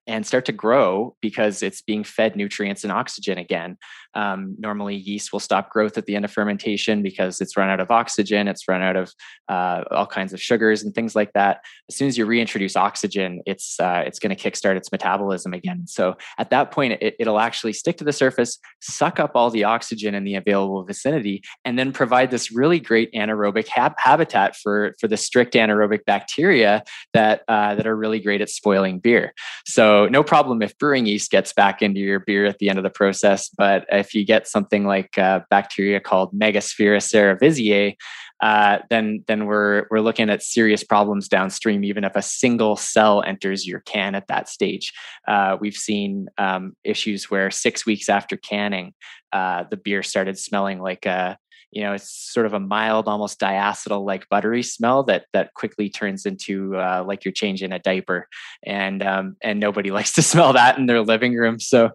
[0.06, 3.78] and start to grow because it's being fed nutrients and oxygen again.
[4.14, 7.80] Um, normally, yeast will stop growth at the end of fermentation because it's run out
[7.80, 9.12] of oxygen, it's run out of
[9.48, 11.60] uh, all kinds of sugars and things like that.
[11.88, 15.86] As soon as you reintroduce oxygen, it's uh, it's going to kickstart its metabolism again.
[15.86, 19.64] So at that point, it, it'll actually stick to the surface, suck up all the
[19.64, 24.94] oxygen in the available vicinity, and then provide this really great anaerobic hab- habitat for
[25.00, 29.32] for the strict anaerobic bacteria that uh, that are really great at spoiling beer.
[29.66, 32.84] So no problem if brewing yeast gets back into your beer at the end of
[32.84, 37.96] the process, but if you get something like uh, bacteria called Megasphaera cerevisiae,
[38.40, 41.84] uh, then then we're we're looking at serious problems downstream.
[41.84, 44.92] Even if a single cell enters your can at that stage,
[45.28, 48.92] uh, we've seen um, issues where six weeks after canning,
[49.32, 51.38] uh, the beer started smelling like a
[51.74, 55.90] you know it's sort of a mild almost diacetyl like buttery smell that that quickly
[55.90, 58.28] turns into uh, like you're changing a diaper.
[58.62, 61.58] And um, and nobody likes to smell that in their living room.
[61.58, 61.90] So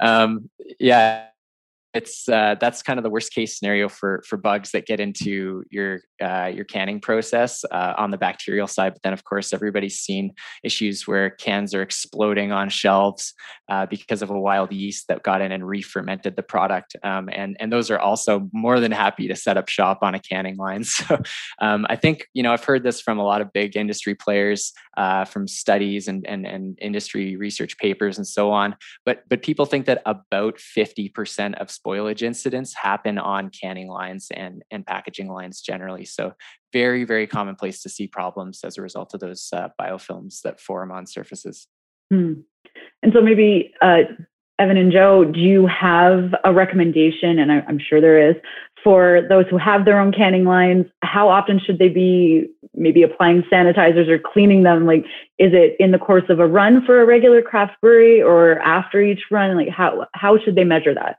[0.00, 1.26] um, yeah
[1.94, 5.62] it's uh, that's kind of the worst case scenario for for bugs that get into
[5.70, 8.94] your uh, your canning process uh, on the bacterial side.
[8.94, 13.34] But then, of course, everybody's seen issues where cans are exploding on shelves
[13.68, 16.96] uh, because of a wild yeast that got in and re-fermented the product.
[17.02, 20.20] Um, and and those are also more than happy to set up shop on a
[20.20, 20.84] canning line.
[20.92, 21.18] So
[21.60, 24.72] um, I think you know I've heard this from a lot of big industry players,
[24.96, 28.76] uh, from studies and, and and industry research papers and so on.
[29.04, 34.28] But but people think that about fifty percent of spoilage incidents happen on canning lines
[34.34, 36.04] and, and packaging lines generally.
[36.04, 36.32] So
[36.72, 40.90] very, very commonplace to see problems as a result of those uh, biofilms that form
[40.90, 41.66] on surfaces.
[42.10, 42.32] Hmm.
[43.02, 44.02] And so maybe uh,
[44.58, 47.38] Evan and Joe, do you have a recommendation?
[47.38, 48.36] And I, I'm sure there is
[48.84, 50.86] for those who have their own canning lines.
[51.02, 54.86] How often should they be maybe applying sanitizers or cleaning them?
[54.86, 55.04] Like,
[55.38, 59.00] is it in the course of a run for a regular craft brewery or after
[59.00, 59.56] each run?
[59.56, 61.18] Like, how how should they measure that?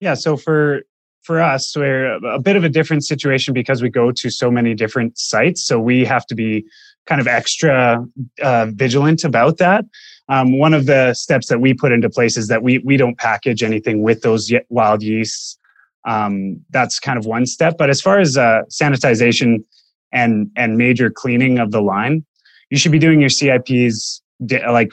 [0.00, 0.14] Yeah.
[0.14, 0.82] So for
[1.22, 4.74] for us, we're a bit of a different situation because we go to so many
[4.74, 5.66] different sites.
[5.66, 6.64] So we have to be
[7.06, 8.04] kind of extra
[8.40, 9.84] uh, vigilant about that.
[10.28, 13.18] Um, one of the steps that we put into place is that we we don't
[13.18, 15.58] package anything with those wild yeasts.
[16.06, 17.76] Um, that's kind of one step.
[17.76, 19.64] But as far as uh, sanitization
[20.12, 22.24] and and major cleaning of the line,
[22.70, 24.20] you should be doing your CIPs
[24.68, 24.92] like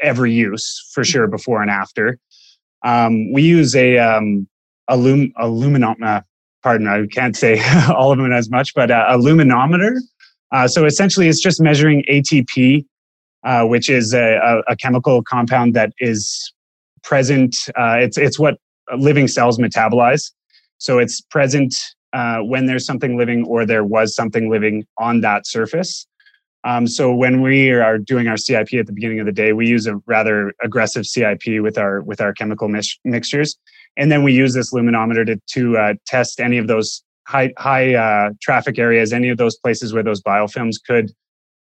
[0.00, 2.18] every use for sure before and after.
[2.84, 4.48] Um, we use a um,
[4.88, 6.22] a, lum, a luminometer.
[6.62, 9.96] Pardon, I can't say all of them as much, but uh, a luminometer.
[10.52, 12.84] Uh, so essentially, it's just measuring ATP,
[13.44, 16.52] uh, which is a, a, a, chemical compound that is
[17.02, 17.56] present.
[17.76, 18.58] Uh, it's it's what
[18.96, 20.30] living cells metabolize.
[20.78, 21.74] So it's present
[22.12, 26.06] uh, when there's something living or there was something living on that surface.
[26.64, 29.68] Um, so when we are doing our CIP at the beginning of the day, we
[29.68, 33.56] use a rather aggressive CIP with our with our chemical mix- mixtures,
[33.96, 37.94] and then we use this luminometer to to uh, test any of those high high
[37.94, 41.12] uh, traffic areas, any of those places where those biofilms could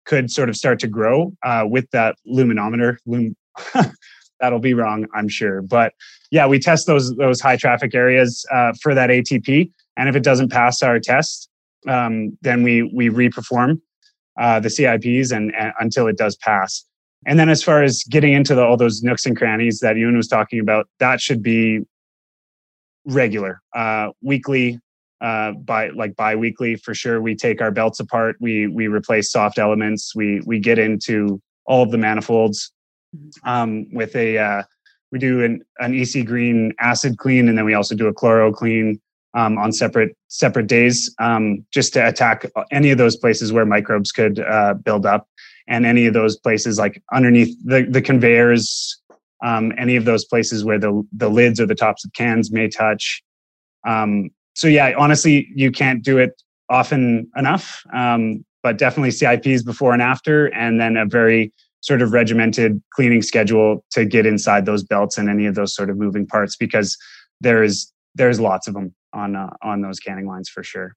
[0.05, 2.97] could sort of start to grow uh, with that luminometer.
[3.05, 3.35] Lum-
[4.39, 5.93] that'll be wrong, I'm sure, but
[6.31, 10.23] yeah, we test those those high traffic areas uh, for that ATP, and if it
[10.23, 11.49] doesn't pass our test,
[11.87, 13.79] um, then we we reperform
[14.37, 16.83] uh, the CIPs and, and, until it does pass.
[17.25, 20.15] And then as far as getting into the, all those nooks and crannies that Ewan
[20.15, 21.81] was talking about, that should be
[23.05, 24.79] regular, uh, weekly,
[25.19, 27.21] uh, by like bi-weekly for sure.
[27.21, 28.37] We take our belts apart.
[28.39, 30.15] We we replace soft elements.
[30.15, 32.71] We we get into all of the manifolds
[33.43, 34.37] um, with a.
[34.37, 34.63] Uh,
[35.11, 38.53] we do an, an EC green acid clean, and then we also do a chloro
[38.53, 38.99] clean
[39.33, 44.11] um, on separate separate days, um, just to attack any of those places where microbes
[44.11, 45.27] could uh, build up,
[45.67, 48.99] and any of those places like underneath the the conveyors,
[49.43, 52.67] um, any of those places where the the lids or the tops of cans may
[52.67, 53.21] touch.
[53.87, 59.93] Um, so yeah, honestly, you can't do it often enough, um, but definitely CIPs before
[59.93, 64.83] and after, and then a very sort of regimented cleaning schedule to get inside those
[64.83, 66.97] belts and any of those sort of moving parts because
[67.39, 70.93] there's there's lots of them on uh, on those canning lines for sure.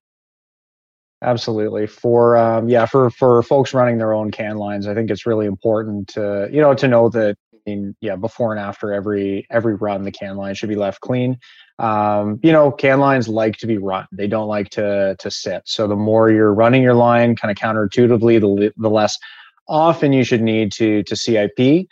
[1.23, 1.87] Absolutely.
[1.87, 5.46] For um, yeah, for for folks running their own can lines, I think it's really
[5.46, 10.03] important to you know to know that in yeah before and after every every run
[10.03, 11.38] the can line should be left clean
[11.81, 14.07] um, you know, can lines like to be run.
[14.12, 15.62] They don't like to to sit.
[15.64, 19.18] So the more you're running your line kind of counterintuitively, the the less
[19.66, 21.88] often you should need to to CIP.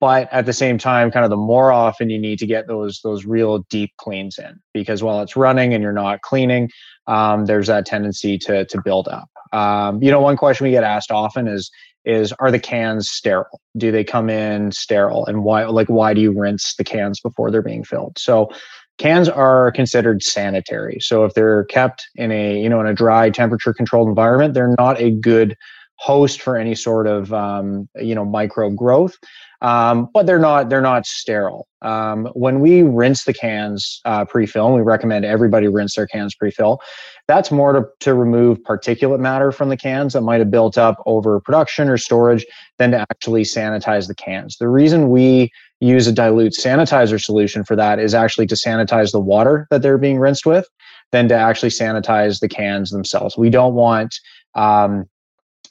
[0.00, 3.00] But at the same time, kind of the more often you need to get those
[3.02, 6.70] those real deep cleans in, because while it's running and you're not cleaning,
[7.06, 9.28] um, there's that tendency to to build up.
[9.52, 11.70] Um, you know, one question we get asked often is
[12.04, 13.60] is are the cans sterile?
[13.76, 15.26] Do they come in sterile?
[15.26, 18.18] And why like why do you rinse the cans before they're being filled?
[18.18, 18.50] So
[18.98, 23.28] cans are considered sanitary so if they're kept in a you know in a dry
[23.28, 25.56] temperature controlled environment they're not a good
[25.96, 29.16] host for any sort of um, you know microbe growth
[29.62, 34.66] um, but they're not they're not sterile um, when we rinse the cans uh, pre-fill
[34.66, 36.80] and we recommend everybody rinse their cans pre-fill
[37.26, 41.02] that's more to, to remove particulate matter from the cans that might have built up
[41.06, 42.44] over production or storage
[42.78, 47.76] than to actually sanitize the cans the reason we use a dilute sanitizer solution for
[47.76, 50.66] that is actually to sanitize the water that they're being rinsed with
[51.12, 53.36] than to actually sanitize the cans themselves.
[53.36, 54.14] We don't want,
[54.54, 55.04] um,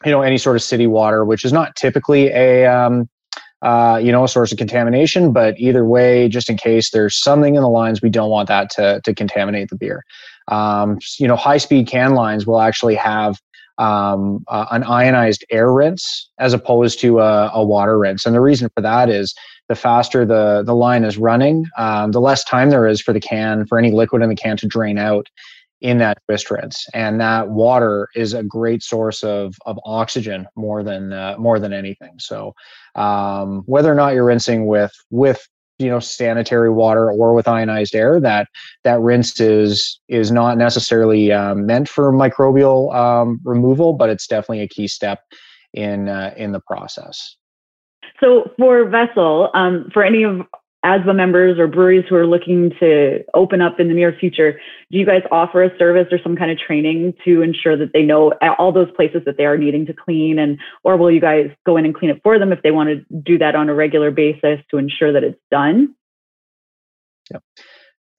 [0.05, 3.09] you know, any sort of city water, which is not typically a, um,
[3.61, 5.31] uh, you know, a source of contamination.
[5.31, 8.69] But either way, just in case there's something in the lines, we don't want that
[8.71, 10.03] to to contaminate the beer.
[10.49, 13.39] Um, you know, high speed can lines will actually have
[13.77, 18.25] um, uh, an ionized air rinse as opposed to a, a, water rinse.
[18.25, 19.33] And the reason for that is
[19.67, 23.19] the faster the the line is running, um, the less time there is for the
[23.19, 25.27] can for any liquid in the can to drain out
[25.83, 26.17] in that
[26.49, 26.87] rinse.
[26.93, 31.73] And that water is a great source of of oxygen more than uh, more than
[31.73, 32.15] anything.
[32.19, 32.55] So
[32.95, 35.45] um, whether or not you're rinsing with with
[35.77, 38.47] you know sanitary water or with ionized air that
[38.83, 44.61] that rinse is is not necessarily um, meant for microbial um, removal but it's definitely
[44.61, 45.21] a key step
[45.73, 47.35] in uh, in the process
[48.19, 50.41] so for Vessel, um, for any of
[50.83, 54.59] ASBA members or breweries who are looking to open up in the near future,
[54.91, 58.03] do you guys offer a service or some kind of training to ensure that they
[58.03, 61.49] know all those places that they are needing to clean and or will you guys
[61.65, 63.73] go in and clean it for them if they want to do that on a
[63.73, 65.95] regular basis to ensure that it's done?
[67.31, 67.39] Yeah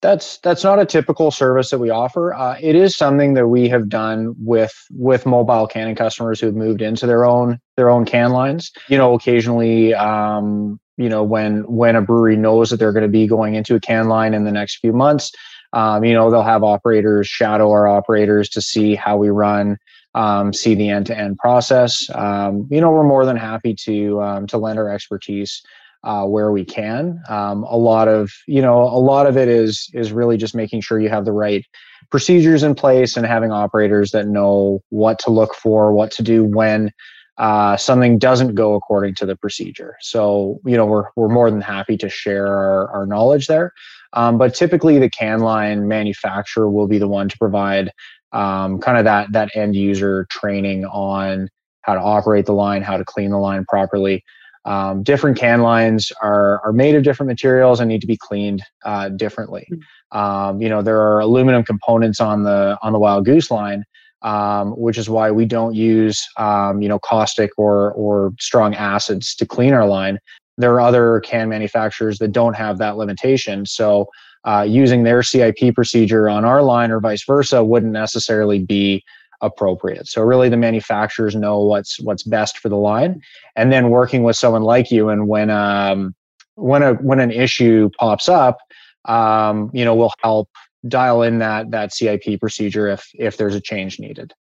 [0.04, 2.34] that's that's not a typical service that we offer.
[2.34, 6.82] Uh, it is something that we have done with with mobile canning customers who've moved
[6.82, 8.70] into their own their own can lines.
[8.88, 13.08] You know, occasionally, um, you know, when when a brewery knows that they're going to
[13.08, 15.32] be going into a can line in the next few months,
[15.72, 19.78] um, you know, they'll have operators shadow our operators to see how we run.
[20.16, 22.08] Um, see the end-to-end process.
[22.14, 25.60] Um, you know, we're more than happy to um, to lend our expertise
[26.04, 27.20] uh, where we can.
[27.28, 30.82] Um, a lot of you know a lot of it is is really just making
[30.82, 31.64] sure you have the right
[32.10, 36.44] procedures in place and having operators that know what to look for, what to do
[36.44, 36.92] when
[37.38, 39.96] uh, something doesn't go according to the procedure.
[40.00, 43.72] So you know we're we're more than happy to share our, our knowledge there.
[44.12, 47.90] Um, but typically the can line manufacturer will be the one to provide
[48.32, 51.48] um, kind of that that end user training on
[51.82, 54.24] how to operate the line, how to clean the line properly.
[54.66, 58.62] Um, different can lines are are made of different materials and need to be cleaned
[58.84, 59.66] uh, differently.
[59.68, 60.18] Hmm.
[60.18, 63.84] Um, you know, there are aluminum components on the on the Wild Goose line,
[64.24, 69.34] um, which is why we don't use um, you know caustic or or strong acids
[69.36, 70.18] to clean our line.
[70.56, 74.08] There are other can manufacturers that don't have that limitation, so.
[74.46, 79.02] Uh, using their CIP procedure on our line or vice versa wouldn't necessarily be
[79.44, 80.08] appropriate.
[80.08, 83.20] So really the manufacturers know what's what's best for the line
[83.56, 86.14] and then working with someone like you and when um
[86.54, 88.58] when a when an issue pops up
[89.04, 90.48] um you know we'll help
[90.88, 94.32] dial in that that CIP procedure if if there's a change needed.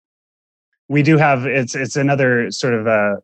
[0.90, 3.18] We do have it's it's another sort of a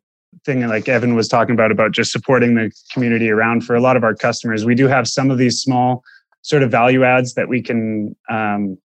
[0.46, 3.98] thing like Evan was talking about about just supporting the community around for a lot
[3.98, 4.66] of our customers.
[4.66, 6.04] We do have some of these small
[6.42, 8.78] sort of value adds that we can um,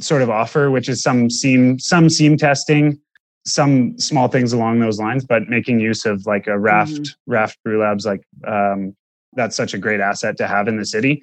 [0.00, 2.98] sort of offer, which is some seam some seam testing,
[3.44, 7.32] some small things along those lines, but making use of like a raft mm-hmm.
[7.32, 8.96] raft brew labs like um,
[9.34, 11.22] that's such a great asset to have in the city.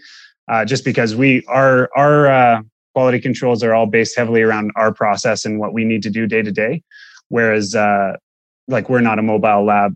[0.49, 2.61] Uh, just because we our our uh,
[2.93, 6.27] quality controls are all based heavily around our process and what we need to do
[6.27, 6.83] day to day,
[7.29, 8.13] whereas uh,
[8.67, 9.95] like we're not a mobile lab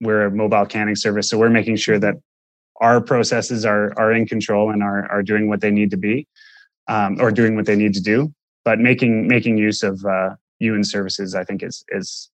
[0.00, 2.16] we're a mobile canning service so we're making sure that
[2.80, 6.26] our processes are are in control and are are doing what they need to be
[6.88, 8.32] um, or doing what they need to do.
[8.64, 10.30] But making making use of uh
[10.60, 12.30] Ewan services i think is is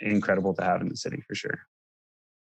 [0.00, 1.60] incredible to have in the city for sure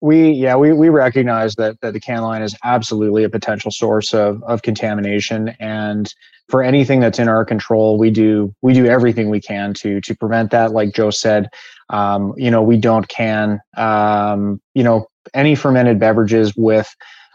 [0.01, 4.15] we yeah we, we recognize that that the can line is absolutely a potential source
[4.15, 5.55] of of contamination.
[5.61, 6.13] And
[6.49, 10.15] for anything that's in our control we do we do everything we can to to
[10.15, 10.73] prevent that.
[10.73, 11.49] Like joe said
[11.91, 16.95] um, you know we don't can um, you know any fermented beverages with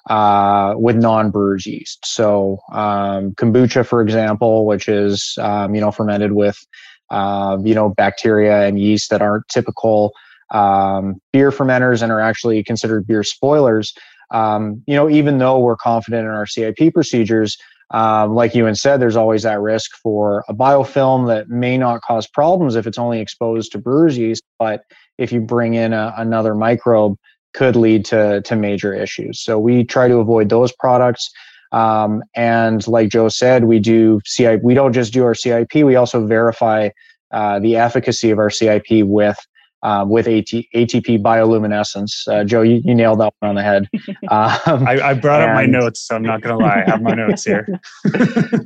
[0.09, 2.05] uh, with non-brewers yeast.
[2.05, 6.65] So um, kombucha for example which is um, you know fermented with
[7.09, 10.13] uh, you know bacteria and yeast that aren't typical
[10.53, 13.93] um, beer fermenters and are actually considered beer spoilers.
[14.31, 17.57] Um, you know, even though we're confident in our CIP procedures,
[17.91, 22.27] um, like Ewan said, there's always that risk for a biofilm that may not cause
[22.27, 24.83] problems if it's only exposed to brewer's yeast, but
[25.17, 27.17] if you bring in a, another microbe,
[27.53, 29.39] could lead to to major issues.
[29.39, 31.29] So we try to avoid those products.
[31.71, 34.61] Um, and like Joe said, we do CIP.
[34.63, 35.75] We don't just do our CIP.
[35.75, 36.89] We also verify
[37.31, 39.37] uh, the efficacy of our CIP with
[39.83, 42.27] um, with AT, ATP bioluminescence.
[42.27, 43.89] Uh, Joe, you, you, nailed that one on the head.
[44.29, 46.83] Um, I, I, brought and, up my notes, so I'm not going to lie.
[46.87, 47.67] I have my notes here.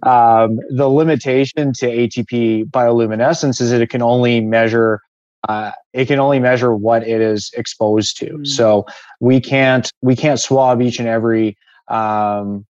[0.03, 5.01] um, the limitation to ATP bioluminescence is that it can only measure
[5.47, 8.25] uh, it can only measure what it is exposed to.
[8.25, 8.47] Mm.
[8.47, 8.85] So
[9.19, 11.57] we can't we can't swab each and every
[11.87, 12.65] um,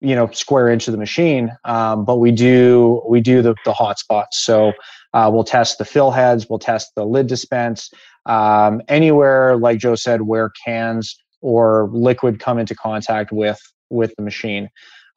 [0.00, 3.72] you know square inch of the machine, um, but we do we do the the
[3.72, 4.38] hot spots.
[4.38, 4.72] So
[5.14, 7.90] uh, we'll test the fill heads, we'll test the lid dispense,
[8.26, 13.60] um, anywhere, like Joe said, where cans or liquid come into contact with
[13.90, 14.68] with the machine.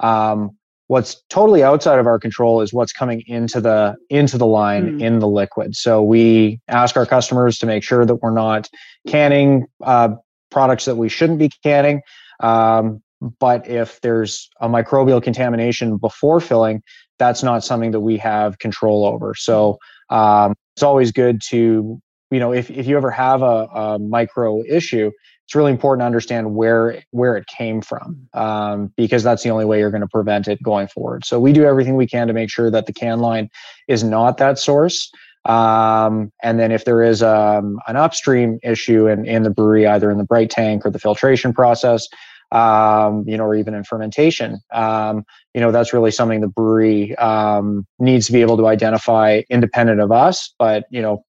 [0.01, 0.51] Um,
[0.87, 5.01] what's totally outside of our control is what's coming into the into the line mm.
[5.01, 5.75] in the liquid.
[5.75, 8.69] So we ask our customers to make sure that we're not
[9.07, 10.09] canning uh,
[10.51, 12.01] products that we shouldn't be canning.
[12.41, 13.01] Um,
[13.39, 16.83] but if there's a microbial contamination before filling,
[17.17, 19.33] that's not something that we have control over.
[19.35, 22.01] So um, it's always good to,
[22.31, 25.11] you know, if, if you ever have a, a micro issue,
[25.45, 29.65] it's really important to understand where where it came from um, because that's the only
[29.65, 31.23] way you're going to prevent it going forward.
[31.23, 33.49] So we do everything we can to make sure that the can line
[33.87, 35.11] is not that source.
[35.45, 40.09] Um, and then if there is um, an upstream issue in, in the brewery, either
[40.09, 42.07] in the bright tank or the filtration process,
[42.51, 44.59] um, you know, or even in fermentation.
[44.71, 49.41] Um, you know, that's really something the brewery um, needs to be able to identify
[49.49, 51.23] independent of us, but you know,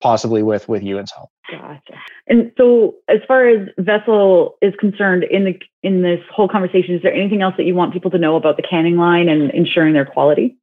[0.00, 1.30] possibly with with Ewan's help.
[1.50, 1.94] Gotcha.
[2.26, 7.02] And so, as far as Vessel is concerned, in the in this whole conversation, is
[7.02, 9.94] there anything else that you want people to know about the canning line and ensuring
[9.94, 10.56] their quality?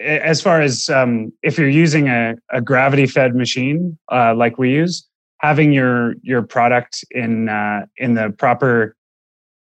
[0.00, 4.70] As far as um, if you're using a, a gravity fed machine uh, like we
[4.72, 5.08] use,
[5.42, 8.96] having your your product in uh, in the proper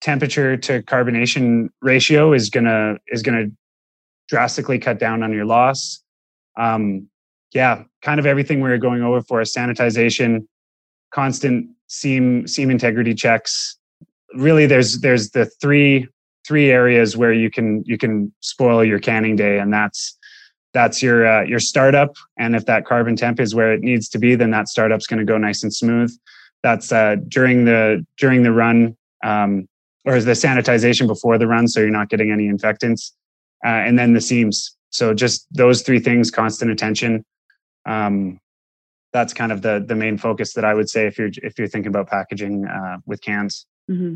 [0.00, 3.46] temperature to carbonation ratio is gonna is gonna
[4.28, 6.02] drastically cut down on your loss.
[6.56, 7.08] Um,
[7.54, 10.46] yeah, kind of everything we are going over for sanitization,
[11.12, 13.76] constant seam seam integrity checks.
[14.34, 16.08] Really, there's there's the three
[16.46, 20.18] three areas where you can you can spoil your canning day, and that's
[20.72, 22.14] that's your uh, your startup.
[22.38, 25.18] And if that carbon temp is where it needs to be then that startup's going
[25.18, 26.16] to go nice and smooth.
[26.62, 29.68] That's uh, during the during the run um,
[30.04, 33.12] or is the sanitization before the run so you're not getting any infectants
[33.64, 34.76] uh, and then the seams.
[34.90, 37.24] So just those three things constant attention
[37.86, 38.40] um,
[39.12, 41.68] that's kind of the the main focus that i would say if you're if you're
[41.68, 43.66] thinking about packaging uh, with cans.
[43.90, 44.14] Mm-hmm.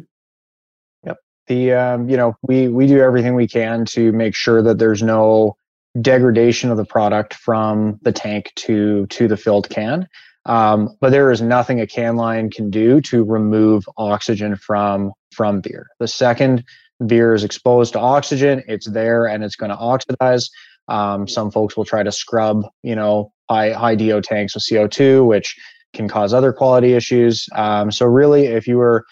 [1.04, 1.18] yep.
[1.48, 5.02] The um, you know we we do everything we can to make sure that there's
[5.02, 5.56] no
[6.00, 10.06] degradation of the product from the tank to to the filled can.
[10.46, 15.60] Um, but there is nothing a can line can do to remove oxygen from from
[15.60, 15.86] beer.
[15.98, 16.64] The second
[17.06, 20.48] beer is exposed to oxygen, it's there and it's going to oxidize.
[20.88, 25.26] Um, some folks will try to scrub, you know, high high DO tanks with CO2,
[25.26, 25.56] which
[25.92, 27.46] can cause other quality issues.
[27.54, 29.04] Um, so really, if you were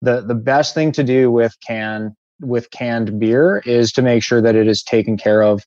[0.00, 4.40] the the best thing to do with can with canned beer is to make sure
[4.40, 5.64] that it is taken care of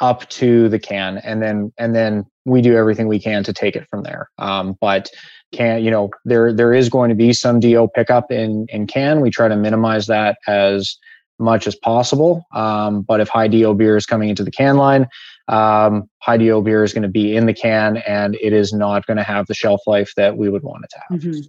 [0.00, 3.76] up to the can, and then and then we DO everything we can to take
[3.76, 4.28] it from there.
[4.38, 5.10] Um, but
[5.52, 9.20] can you know there there is going to be some do pickup in in can.
[9.20, 10.96] We try to minimize that as
[11.38, 12.44] much as possible.
[12.52, 15.06] Um, but if high DO beer is coming into the can line,
[15.48, 19.06] um, high DO beer is going to be in the can and it is not
[19.06, 21.20] going to have the shelf life that we would want it to have.
[21.20, 21.40] Mm-hmm.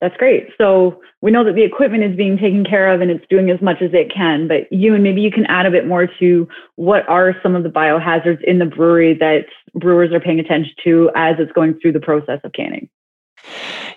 [0.00, 0.48] That's great.
[0.58, 3.60] So we know that the equipment is being taken care of and it's doing as
[3.62, 4.46] much as it can.
[4.46, 7.70] But Ewan maybe you can add a bit more to what are some of the
[7.70, 12.00] biohazards in the brewery that brewers are paying attention to as it's going through the
[12.00, 12.90] process of canning.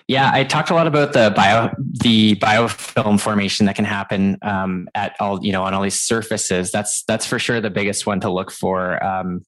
[0.08, 1.70] Yeah, I talked a lot about the bio
[2.02, 6.72] the biofilm formation that can happen um, at all you know on all these surfaces.
[6.72, 9.04] That's that's for sure the biggest one to look for.
[9.04, 9.46] Um,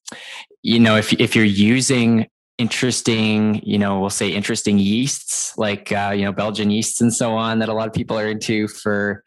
[0.62, 2.28] you know, if if you're using
[2.58, 7.34] interesting, you know, we'll say interesting yeasts like uh, you know Belgian yeasts and so
[7.36, 9.24] on that a lot of people are into for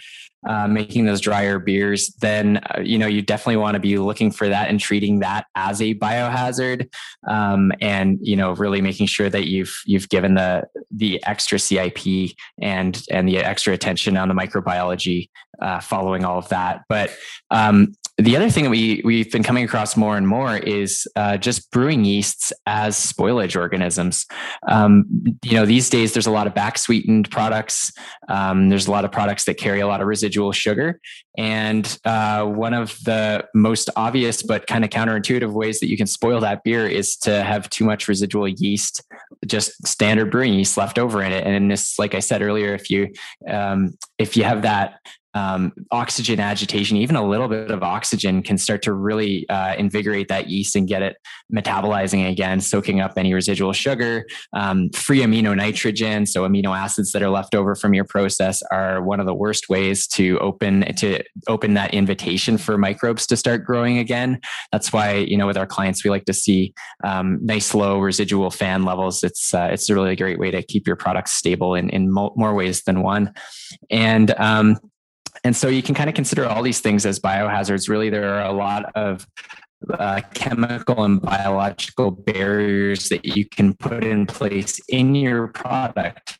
[0.46, 4.30] uh, making those drier beers, then uh, you know you definitely want to be looking
[4.30, 6.88] for that and treating that as a biohazard,
[7.26, 12.32] um, and you know really making sure that you've you've given the the extra CIP
[12.60, 15.30] and and the extra attention on the microbiology
[15.62, 16.82] uh, following all of that.
[16.88, 17.10] But
[17.50, 21.36] um, the other thing that we we've been coming across more and more is uh,
[21.36, 24.26] just brewing yeasts as spoilage organisms.
[24.68, 25.04] Um,
[25.42, 27.92] you know, these days there's a lot of back sweetened products.
[28.28, 31.00] Um, there's a lot of products that carry a lot of residual sugar,
[31.36, 36.06] and uh, one of the most obvious but kind of counterintuitive ways that you can
[36.06, 39.02] spoil that beer is to have too much residual yeast,
[39.44, 41.44] just standard brewing yeast left over in it.
[41.44, 43.12] And this, like I said earlier, if you
[43.50, 45.00] um, if you have that
[45.34, 50.28] um, oxygen agitation, even a little bit of oxygen can start to really uh, invigorate
[50.28, 51.16] that yeast and get it
[51.52, 54.26] metabolizing again, soaking up any residual sugar.
[54.52, 59.02] Um, free amino nitrogen, so amino acids that are left over from your process, are
[59.02, 63.64] one of the worst ways to open to open that invitation for microbes to start
[63.64, 64.40] growing again.
[64.70, 68.50] That's why you know with our clients we like to see um, nice low residual
[68.50, 69.24] FAN levels.
[69.24, 72.54] It's uh, it's a really great way to keep your products stable in in more
[72.54, 73.32] ways than one,
[73.90, 74.78] and um,
[75.44, 77.88] and so you can kind of consider all these things as biohazards.
[77.88, 79.26] Really, there are a lot of
[79.90, 86.38] uh, chemical and biological barriers that you can put in place in your product.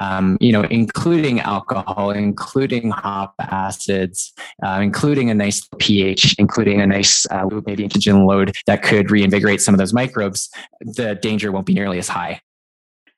[0.00, 4.32] Um, you know, including alcohol, including hop acids,
[4.64, 9.60] uh, including a nice pH, including a nice uh, maybe antigen load that could reinvigorate
[9.60, 12.40] some of those microbes, the danger won't be nearly as high.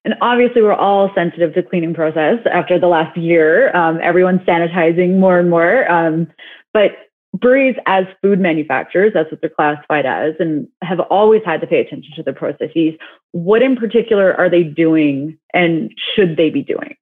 [0.09, 3.77] And obviously, we're all sensitive to cleaning process after the last year.
[3.77, 5.87] Um, everyone's sanitizing more and more.
[5.93, 6.29] Um,
[6.73, 6.93] but
[7.35, 11.81] breweries, as food manufacturers, that's what they're classified as, and have always had to pay
[11.81, 12.95] attention to the processes.
[13.33, 16.97] What in particular are they doing and should they be doing?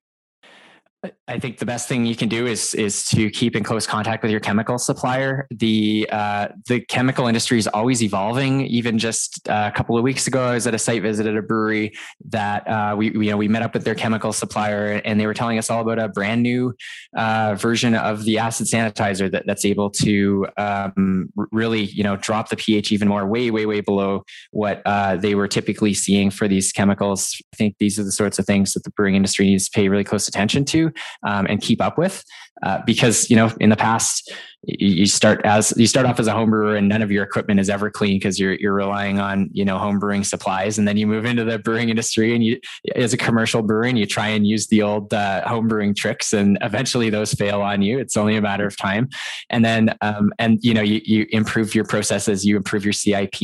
[1.29, 4.23] I think the best thing you can do is is to keep in close contact
[4.23, 5.45] with your chemical supplier.
[5.51, 8.65] The uh, the chemical industry is always evolving.
[8.67, 11.35] Even just uh, a couple of weeks ago, I was at a site visit at
[11.35, 11.91] a brewery
[12.29, 15.33] that uh, we, you know we met up with their chemical supplier, and they were
[15.33, 16.73] telling us all about a brand new
[17.17, 22.47] uh, version of the acid sanitizer that, that's able to um, really you know drop
[22.47, 26.47] the pH even more, way way way below what uh, they were typically seeing for
[26.47, 27.35] these chemicals.
[27.53, 29.89] I think these are the sorts of things that the brewing industry needs to pay
[29.89, 30.93] really close attention to
[31.23, 32.23] um, and keep up with.
[32.63, 34.31] Uh, because you know in the past
[34.63, 37.59] you start as you start off as a home brewer and none of your equipment
[37.59, 40.97] is ever clean because you're you're relying on you know home brewing supplies and then
[40.97, 42.59] you move into the brewing industry and you
[42.95, 46.33] as a commercial brewer and you try and use the old uh, home brewing tricks
[46.33, 49.07] and eventually those fail on you it's only a matter of time
[49.51, 53.35] and then um, and you know you, you improve your processes you improve your cip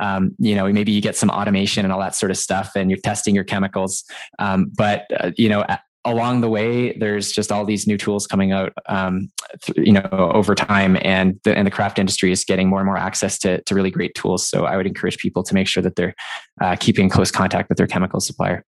[0.00, 2.88] um, you know maybe you get some automation and all that sort of stuff and
[2.88, 4.04] you're testing your chemicals
[4.38, 5.64] um, but uh, you know
[6.04, 9.30] along the way, there's just all these new tools coming out, um,
[9.76, 12.96] you know, over time, and the, and the craft industry is getting more and more
[12.96, 14.46] access to to really great tools.
[14.46, 16.14] So I would encourage people to make sure that they're
[16.60, 18.64] uh, keeping close contact with their chemical supplier.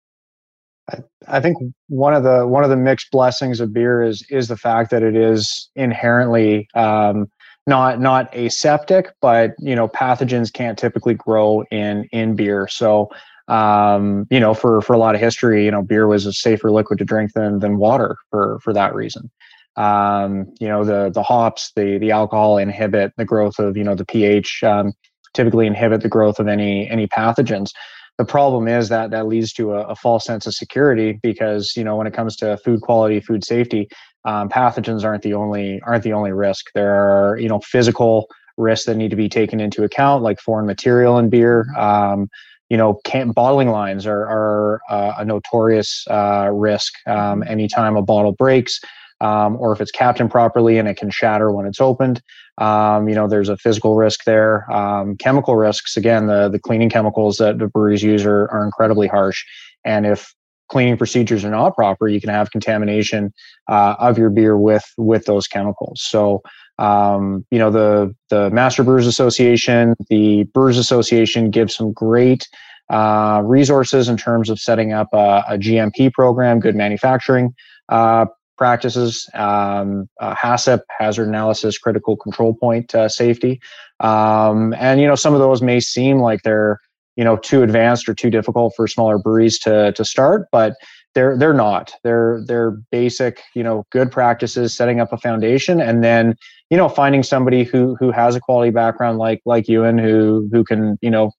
[0.91, 1.59] I, I think
[1.89, 5.03] one of the one of the mixed blessings of beer is is the fact that
[5.03, 7.31] it is inherently um,
[7.67, 12.67] not not aseptic, but you know pathogens can't typically grow in in beer.
[12.69, 13.11] So
[13.53, 16.71] um, you know, for for a lot of history, you know, beer was a safer
[16.71, 19.31] liquid to drink than than water for for that reason.
[19.77, 23.95] Um, you know, the the hops, the the alcohol inhibit the growth of you know
[23.95, 24.95] the pH, um,
[25.35, 27.73] typically inhibit the growth of any any pathogens.
[28.17, 31.85] The problem is that that leads to a, a false sense of security because you
[31.85, 33.87] know when it comes to food quality, food safety,
[34.25, 36.71] um, pathogens aren't the only aren't the only risk.
[36.75, 40.67] There are you know physical risks that need to be taken into account, like foreign
[40.67, 41.67] material in beer.
[41.77, 42.29] Um,
[42.73, 46.95] you know, can't bottling lines are, are uh, a notorious uh, risk.
[47.07, 48.81] Um, anytime a bottle breaks,
[49.21, 52.23] um, or if it's capped improperly and it can shatter when it's opened.
[52.57, 54.73] Um, you know, there's a physical risk there.
[54.73, 59.07] Um, chemical risks, again, the, the cleaning chemicals that the breweries use are, are incredibly
[59.07, 59.45] harsh.
[59.85, 60.35] And if
[60.71, 63.35] cleaning procedures are not proper, you can have contamination
[63.69, 66.01] uh, of your beer with with those chemicals.
[66.03, 66.41] So,
[66.79, 72.49] um, you know, the the Master Brewers Association, the Brewers Association gives some great
[72.91, 77.55] uh, resources in terms of setting up a, a GMP program, good manufacturing
[77.89, 78.27] uh,
[78.59, 83.61] practices, um, uh, HACCP, hazard analysis, critical control point uh, safety.
[84.01, 86.79] Um, and, you know, some of those may seem like they're,
[87.17, 90.75] you know, too advanced or too difficult for smaller breweries to, to start, but
[91.15, 96.03] they're, they're not, they're, they're basic, you know, good practices, setting up a foundation and
[96.03, 96.37] then,
[96.71, 100.65] you know, finding somebody who, who has a quality background like, like Ewan who, who
[100.65, 101.33] can, you know,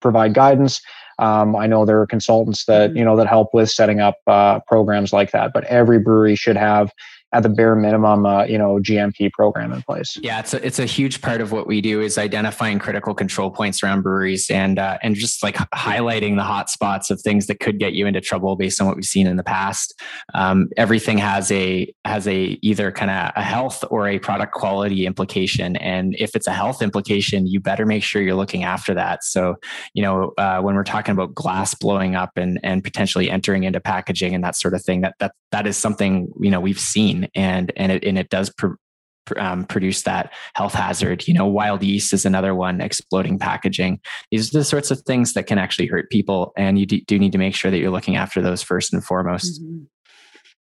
[0.00, 0.80] provide guidance
[1.20, 2.98] um, I know there are consultants that mm-hmm.
[2.98, 6.56] you know that help with setting up uh, programs like that, but every brewery should
[6.56, 6.90] have
[7.32, 10.18] at the bare minimum, uh, you know, GMP program in place.
[10.20, 13.50] Yeah, it's a, it's a huge part of what we do is identifying critical control
[13.50, 17.60] points around breweries and uh, and just like highlighting the hot spots of things that
[17.60, 20.00] could get you into trouble based on what we've seen in the past.
[20.34, 25.06] Um, everything has a has a either kind of a health or a product quality
[25.06, 29.22] implication, and if it's a health implication, you better make sure you're looking after that.
[29.22, 29.56] So,
[29.94, 33.80] you know, uh, when we're talking about glass blowing up and and potentially entering into
[33.80, 37.19] packaging and that sort of thing, that that that is something you know we've seen
[37.34, 38.74] and and it and it does pr-
[39.36, 41.26] um, produce that health hazard.
[41.26, 42.80] You know, wild yeast is another one.
[42.80, 44.00] Exploding packaging.
[44.30, 47.32] These are the sorts of things that can actually hurt people, and you do, need
[47.32, 49.62] to make sure that you're looking after those first and foremost.
[49.62, 49.84] Mm-hmm.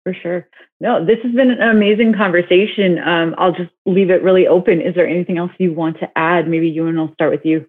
[0.04, 0.48] For sure.
[0.80, 2.98] No, this has been an amazing conversation.
[2.98, 4.80] Um, I'll just leave it really open.
[4.80, 6.48] Is there anything else you want to add?
[6.48, 7.66] Maybe Ewan I'll start with you.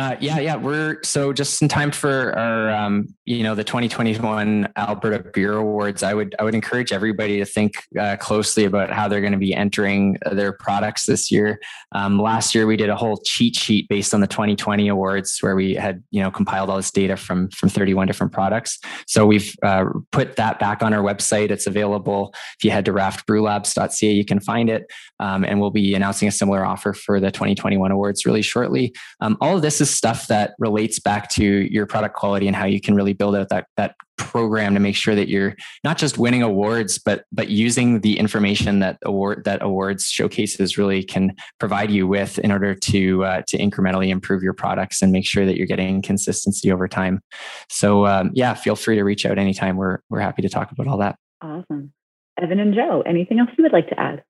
[0.00, 4.66] Uh, yeah, yeah, we're so just in time for our, um, you know, the 2021
[4.74, 6.02] Alberta Beer Awards.
[6.02, 9.38] I would, I would encourage everybody to think uh, closely about how they're going to
[9.38, 11.60] be entering their products this year.
[11.92, 15.54] Um, last year, we did a whole cheat sheet based on the 2020 awards, where
[15.54, 18.78] we had, you know, compiled all this data from from 31 different products.
[19.06, 21.50] So we've uh, put that back on our website.
[21.50, 22.32] It's available.
[22.56, 24.90] If you head to raftbrewlabs.ca, you can find it,
[25.20, 28.92] um, and we'll be announcing a similar offer for the 2021 awards really shortly.
[29.20, 32.64] Um, all of this is stuff that relates back to your product quality and how
[32.64, 36.18] you can really build out that that program to make sure that you're not just
[36.18, 41.90] winning awards but but using the information that award that awards showcases really can provide
[41.90, 45.56] you with in order to uh, to incrementally improve your products and make sure that
[45.56, 47.20] you're getting consistency over time.
[47.68, 49.76] So um, yeah feel free to reach out anytime.
[49.76, 51.16] We're we're happy to talk about all that.
[51.42, 51.92] Awesome.
[52.40, 54.22] Evan and joe anything else you would like to add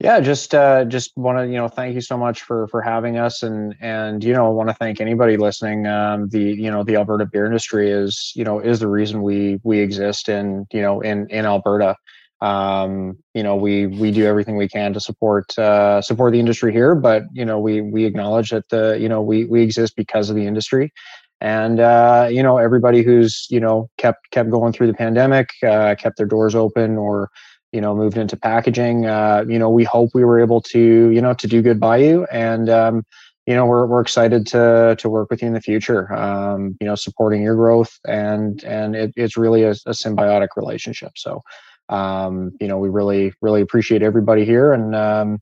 [0.00, 3.18] yeah, just uh, just want to you know thank you so much for for having
[3.18, 5.88] us, and and you know want to thank anybody listening.
[5.88, 9.58] Um, the you know the Alberta beer industry is you know is the reason we
[9.64, 11.96] we exist in you know in in Alberta.
[12.40, 16.72] Um, you know we we do everything we can to support uh, support the industry
[16.72, 20.30] here, but you know we we acknowledge that the you know we we exist because
[20.30, 20.92] of the industry,
[21.40, 25.96] and uh, you know everybody who's you know kept kept going through the pandemic, uh,
[25.96, 27.30] kept their doors open, or
[27.72, 31.20] you know moved into packaging uh, you know we hope we were able to you
[31.20, 32.26] know to do good by you.
[32.30, 33.04] And um,
[33.46, 36.86] you know we're, we're excited to to work with you in the future um, you
[36.86, 41.12] know supporting your growth and and it, it's really a, a, symbiotic relationship.
[41.16, 41.42] So
[41.88, 44.72] um, you know we really really appreciate everybody here.
[44.72, 45.38] And um,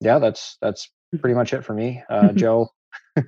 [0.00, 0.90] yeah that's that's
[1.20, 2.68] pretty much it for me uh, joe.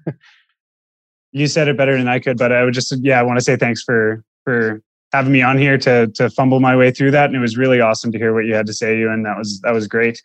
[1.33, 3.45] You said it better than i could but i would just yeah i want to
[3.45, 4.83] say thanks for for
[5.13, 7.27] having me on here to to fumble my way through that.
[7.27, 9.61] And it was really awesome to hear what you had to say, Ewan that was
[9.61, 10.23] that was great.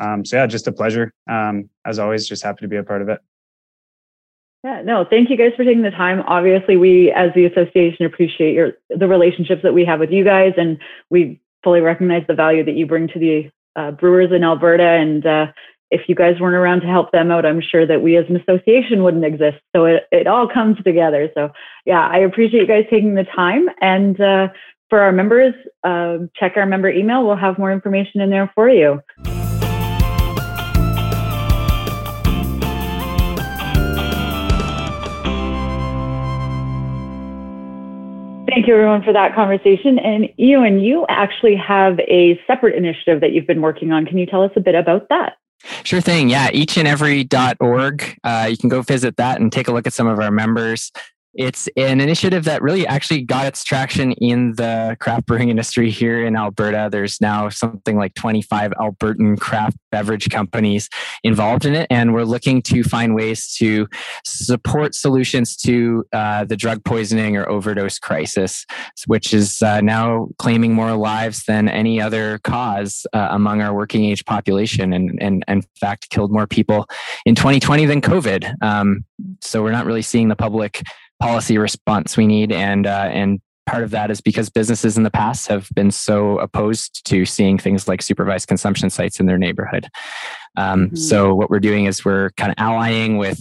[0.00, 1.12] Um, so yeah, just a pleasure.
[1.28, 3.20] Um, as always, just happy to be a part of it.
[4.64, 6.20] Yeah, no, thank you guys for taking the time.
[6.26, 10.52] Obviously, we as the association appreciate your the relationships that we have with you guys,
[10.56, 10.78] and
[11.10, 14.82] we fully recognize the value that you bring to the uh, brewers in Alberta.
[14.82, 15.46] And uh,
[15.90, 18.36] if you guys weren't around to help them out, I'm sure that we as an
[18.36, 19.58] association wouldn't exist.
[19.74, 21.30] So it, it all comes together.
[21.34, 21.50] So
[21.86, 23.68] yeah, I appreciate you guys taking the time.
[23.80, 24.48] And uh,
[24.90, 27.26] for our members, uh, check our member email.
[27.26, 29.00] We'll have more information in there for you.
[38.50, 39.98] Thank you, everyone, for that conversation.
[39.98, 44.04] And Ewan, you actually have a separate initiative that you've been working on.
[44.04, 45.34] Can you tell us a bit about that?
[45.84, 46.30] Sure thing.
[46.30, 48.18] Yeah, each and every.org.
[48.24, 50.92] Uh, you can go visit that and take a look at some of our members.
[51.38, 56.26] It's an initiative that really actually got its traction in the craft brewing industry here
[56.26, 56.88] in Alberta.
[56.90, 60.88] There's now something like 25 Albertan craft beverage companies
[61.22, 63.86] involved in it, and we're looking to find ways to
[64.24, 68.66] support solutions to uh, the drug poisoning or overdose crisis,
[69.06, 74.04] which is uh, now claiming more lives than any other cause uh, among our working
[74.04, 76.88] age population, and, and, and, in fact killed more people
[77.24, 78.60] in 2020 than COVID.
[78.60, 79.04] Um,
[79.40, 80.82] so we're not really seeing the public
[81.20, 85.10] policy response we need, and uh, and part of that is because businesses in the
[85.10, 89.88] past have been so opposed to seeing things like supervised consumption sites in their neighborhood.
[90.56, 90.96] Um, mm-hmm.
[90.96, 93.38] So what we're doing is we're kind of allying with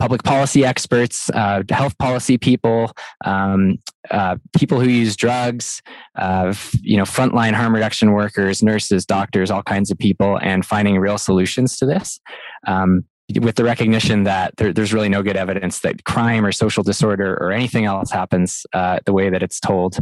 [0.00, 2.92] public policy experts, uh, health policy people,
[3.24, 3.78] um,
[4.10, 5.80] uh, people who use drugs,
[6.16, 6.52] uh,
[6.82, 11.18] you know, frontline harm reduction workers, nurses, doctors, all kinds of people, and finding real
[11.18, 12.20] solutions to this.
[12.66, 13.04] Um,
[13.40, 17.36] with the recognition that there, there's really no good evidence that crime or social disorder
[17.40, 19.98] or anything else happens uh, the way that it's told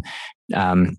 [0.54, 0.96] um,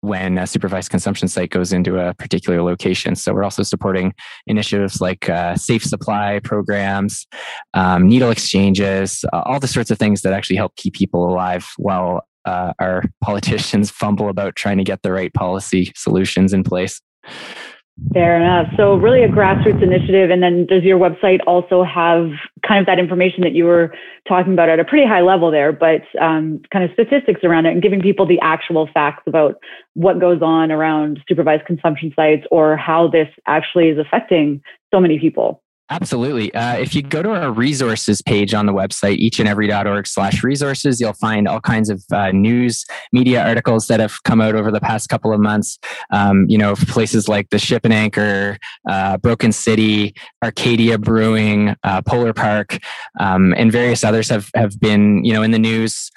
[0.00, 3.14] when a supervised consumption site goes into a particular location.
[3.14, 4.14] So we're also supporting
[4.46, 7.26] initiatives like uh, safe supply programs,
[7.74, 11.68] um, needle exchanges, uh, all the sorts of things that actually help keep people alive
[11.76, 17.00] while uh, our politicians fumble about trying to get the right policy solutions in place.
[18.14, 18.68] Fair enough.
[18.76, 20.30] So, really, a grassroots initiative.
[20.30, 22.30] And then, does your website also have
[22.66, 23.94] kind of that information that you were
[24.26, 27.72] talking about at a pretty high level there, but um, kind of statistics around it
[27.72, 29.56] and giving people the actual facts about
[29.94, 35.18] what goes on around supervised consumption sites or how this actually is affecting so many
[35.18, 35.62] people?
[35.90, 36.52] Absolutely.
[36.52, 41.14] Uh, if you go to our resources page on the website, eachandevery.org slash resources, you'll
[41.14, 45.08] find all kinds of uh, news media articles that have come out over the past
[45.08, 45.78] couple of months.
[46.12, 50.14] Um, you know, places like the Ship and Anchor, uh, Broken City,
[50.44, 52.78] Arcadia Brewing, uh, Polar Park,
[53.18, 56.10] um, and various others have, have been, you know, in the news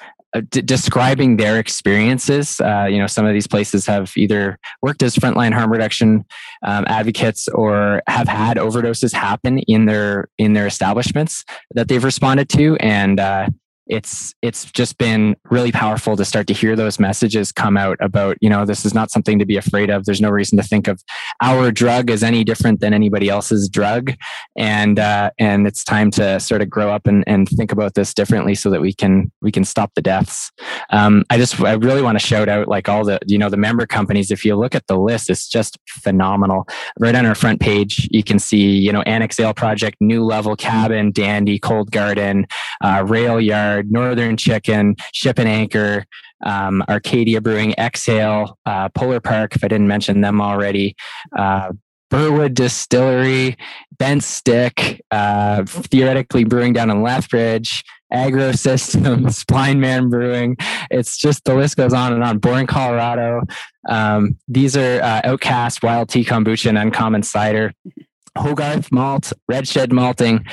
[0.50, 2.60] d- describing their experiences.
[2.62, 6.26] Uh, you know, some of these places have either worked as frontline harm reduction
[6.64, 12.50] um, advocates or have had overdoses happen in their in their establishments that they've responded
[12.50, 13.48] to, and uh,
[13.92, 18.38] it's it's just been really powerful to start to hear those messages come out about
[18.40, 20.06] you know this is not something to be afraid of.
[20.06, 21.04] There's no reason to think of
[21.42, 24.14] our drug as any different than anybody else's drug.
[24.58, 28.14] And uh, and it's time to sort of grow up and, and think about this
[28.14, 30.52] differently so that we can we can stop the deaths.
[30.92, 33.58] Um, i just i really want to shout out like all the you know the
[33.58, 34.32] member companies.
[34.32, 36.66] If you look at the list it's just phenomenal.
[36.98, 40.56] Right on our front page you can see you know annex ale project new level
[40.56, 42.48] cabin dandy cold garden
[42.82, 46.06] uh, rail yard Northern Chicken, Ship and Anchor,
[46.44, 50.96] um, Arcadia Brewing, Exhale, uh, Polar Park, if I didn't mention them already,
[51.38, 51.72] uh,
[52.10, 53.58] Burwood Distillery,
[53.98, 60.58] Bent Stick, uh, theoretically brewing down in Lethbridge, Agro Systems, Blind Man Brewing.
[60.92, 62.40] It's just the list goes on and on.
[62.40, 63.44] Boring, Colorado.
[63.88, 67.74] Um, these are uh, Outcast, Wild Tea Kombucha, and Uncommon Cider.
[68.38, 70.46] Hogarth Malt, Red Shed Malting.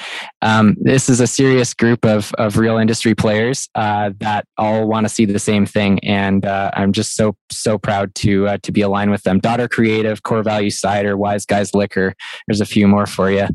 [0.42, 5.04] Um, this is a serious group of, of real industry players uh, that all want
[5.04, 8.72] to see the same thing, and uh, I'm just so so proud to uh, to
[8.72, 9.38] be aligned with them.
[9.38, 12.14] Daughter Creative, Core Value Cider, Wise Guys Liquor.
[12.46, 13.46] There's a few more for you,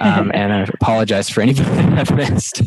[0.00, 2.62] um, and I apologize for anybody I've missed.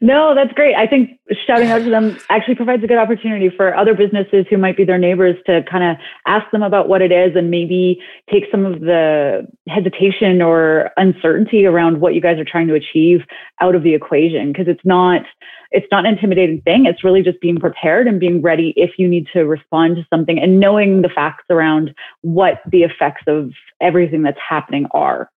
[0.00, 0.74] No, that's great.
[0.74, 4.58] I think shouting out to them actually provides a good opportunity for other businesses who
[4.58, 8.00] might be their neighbors to kind of ask them about what it is and maybe
[8.30, 13.20] take some of the hesitation or uncertainty around what you guys are trying to achieve
[13.60, 15.22] out of the equation because it's not
[15.70, 16.86] it's not an intimidating thing.
[16.86, 20.38] It's really just being prepared and being ready if you need to respond to something
[20.38, 25.30] and knowing the facts around what the effects of everything that's happening are.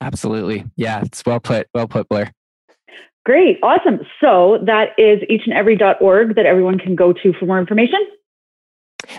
[0.00, 0.64] Absolutely.
[0.76, 1.68] Yeah, it's well put.
[1.74, 2.32] Well put, Blair.
[3.24, 3.58] Great.
[3.62, 4.00] Awesome.
[4.20, 8.00] So that is eachandevery.org that everyone can go to for more information.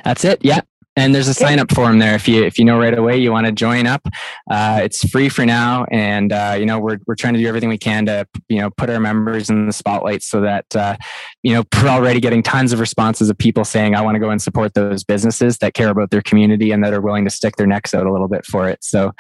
[0.04, 0.44] That's it.
[0.44, 0.62] Yeah.
[0.96, 3.32] And there's a sign up form there if you if you know right away you
[3.32, 4.08] want to join up.
[4.50, 7.70] Uh, it's free for now, and uh, you know we're we're trying to do everything
[7.70, 10.96] we can to you know put our members in the spotlight so that uh,
[11.44, 14.30] you know we're already getting tons of responses of people saying I want to go
[14.30, 17.58] and support those businesses that care about their community and that are willing to stick
[17.58, 18.84] their necks out a little bit for it.
[18.84, 19.12] So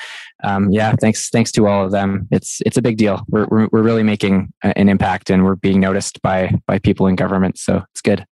[0.43, 2.27] um, yeah, thanks thanks to all of them.
[2.31, 3.23] It's it's a big deal.
[3.27, 7.15] We're we're, we're really making an impact and we're being noticed by by people in
[7.15, 7.57] government.
[7.57, 8.25] So it's good.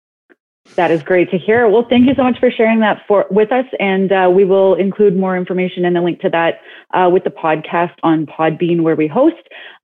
[0.77, 1.69] That is great to hear.
[1.69, 4.75] Well, thank you so much for sharing that for with us, and uh, we will
[4.75, 6.61] include more information and a link to that
[6.95, 9.37] uh, with the podcast on Podbean where we host.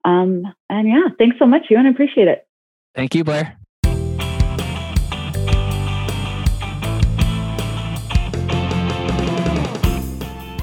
[0.03, 2.47] Um, and yeah, thanks so much, Ewan I appreciate it.
[2.95, 3.55] Thank you, Blair.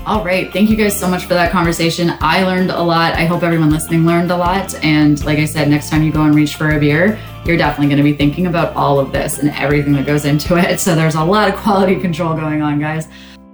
[0.07, 0.53] All right.
[0.53, 2.12] Thank you guys so much for that conversation.
[2.20, 3.14] I learned a lot.
[3.14, 4.72] I hope everyone listening learned a lot.
[4.85, 7.87] And like I said, next time you go and reach for a beer, you're definitely
[7.87, 10.81] going to be thinking about all of this and everything that goes into it.
[10.81, 13.07] So there's a lot of quality control going on, guys.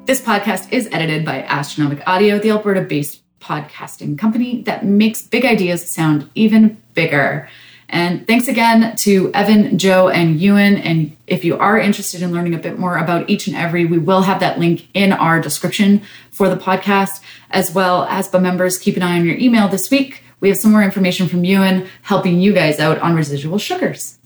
[0.07, 5.45] This podcast is edited by Astronomic Audio, the Alberta based podcasting company that makes big
[5.45, 7.49] ideas sound even bigger.
[7.91, 10.77] And thanks again to Evan, Joe, and Ewan.
[10.79, 13.99] And if you are interested in learning a bit more about each and every, we
[13.99, 17.21] will have that link in our description for the podcast,
[17.51, 18.79] as well as by members.
[18.79, 21.89] Keep an eye on your email this week we have some more information from Ewan
[22.03, 24.19] helping you guys out on residual sugars.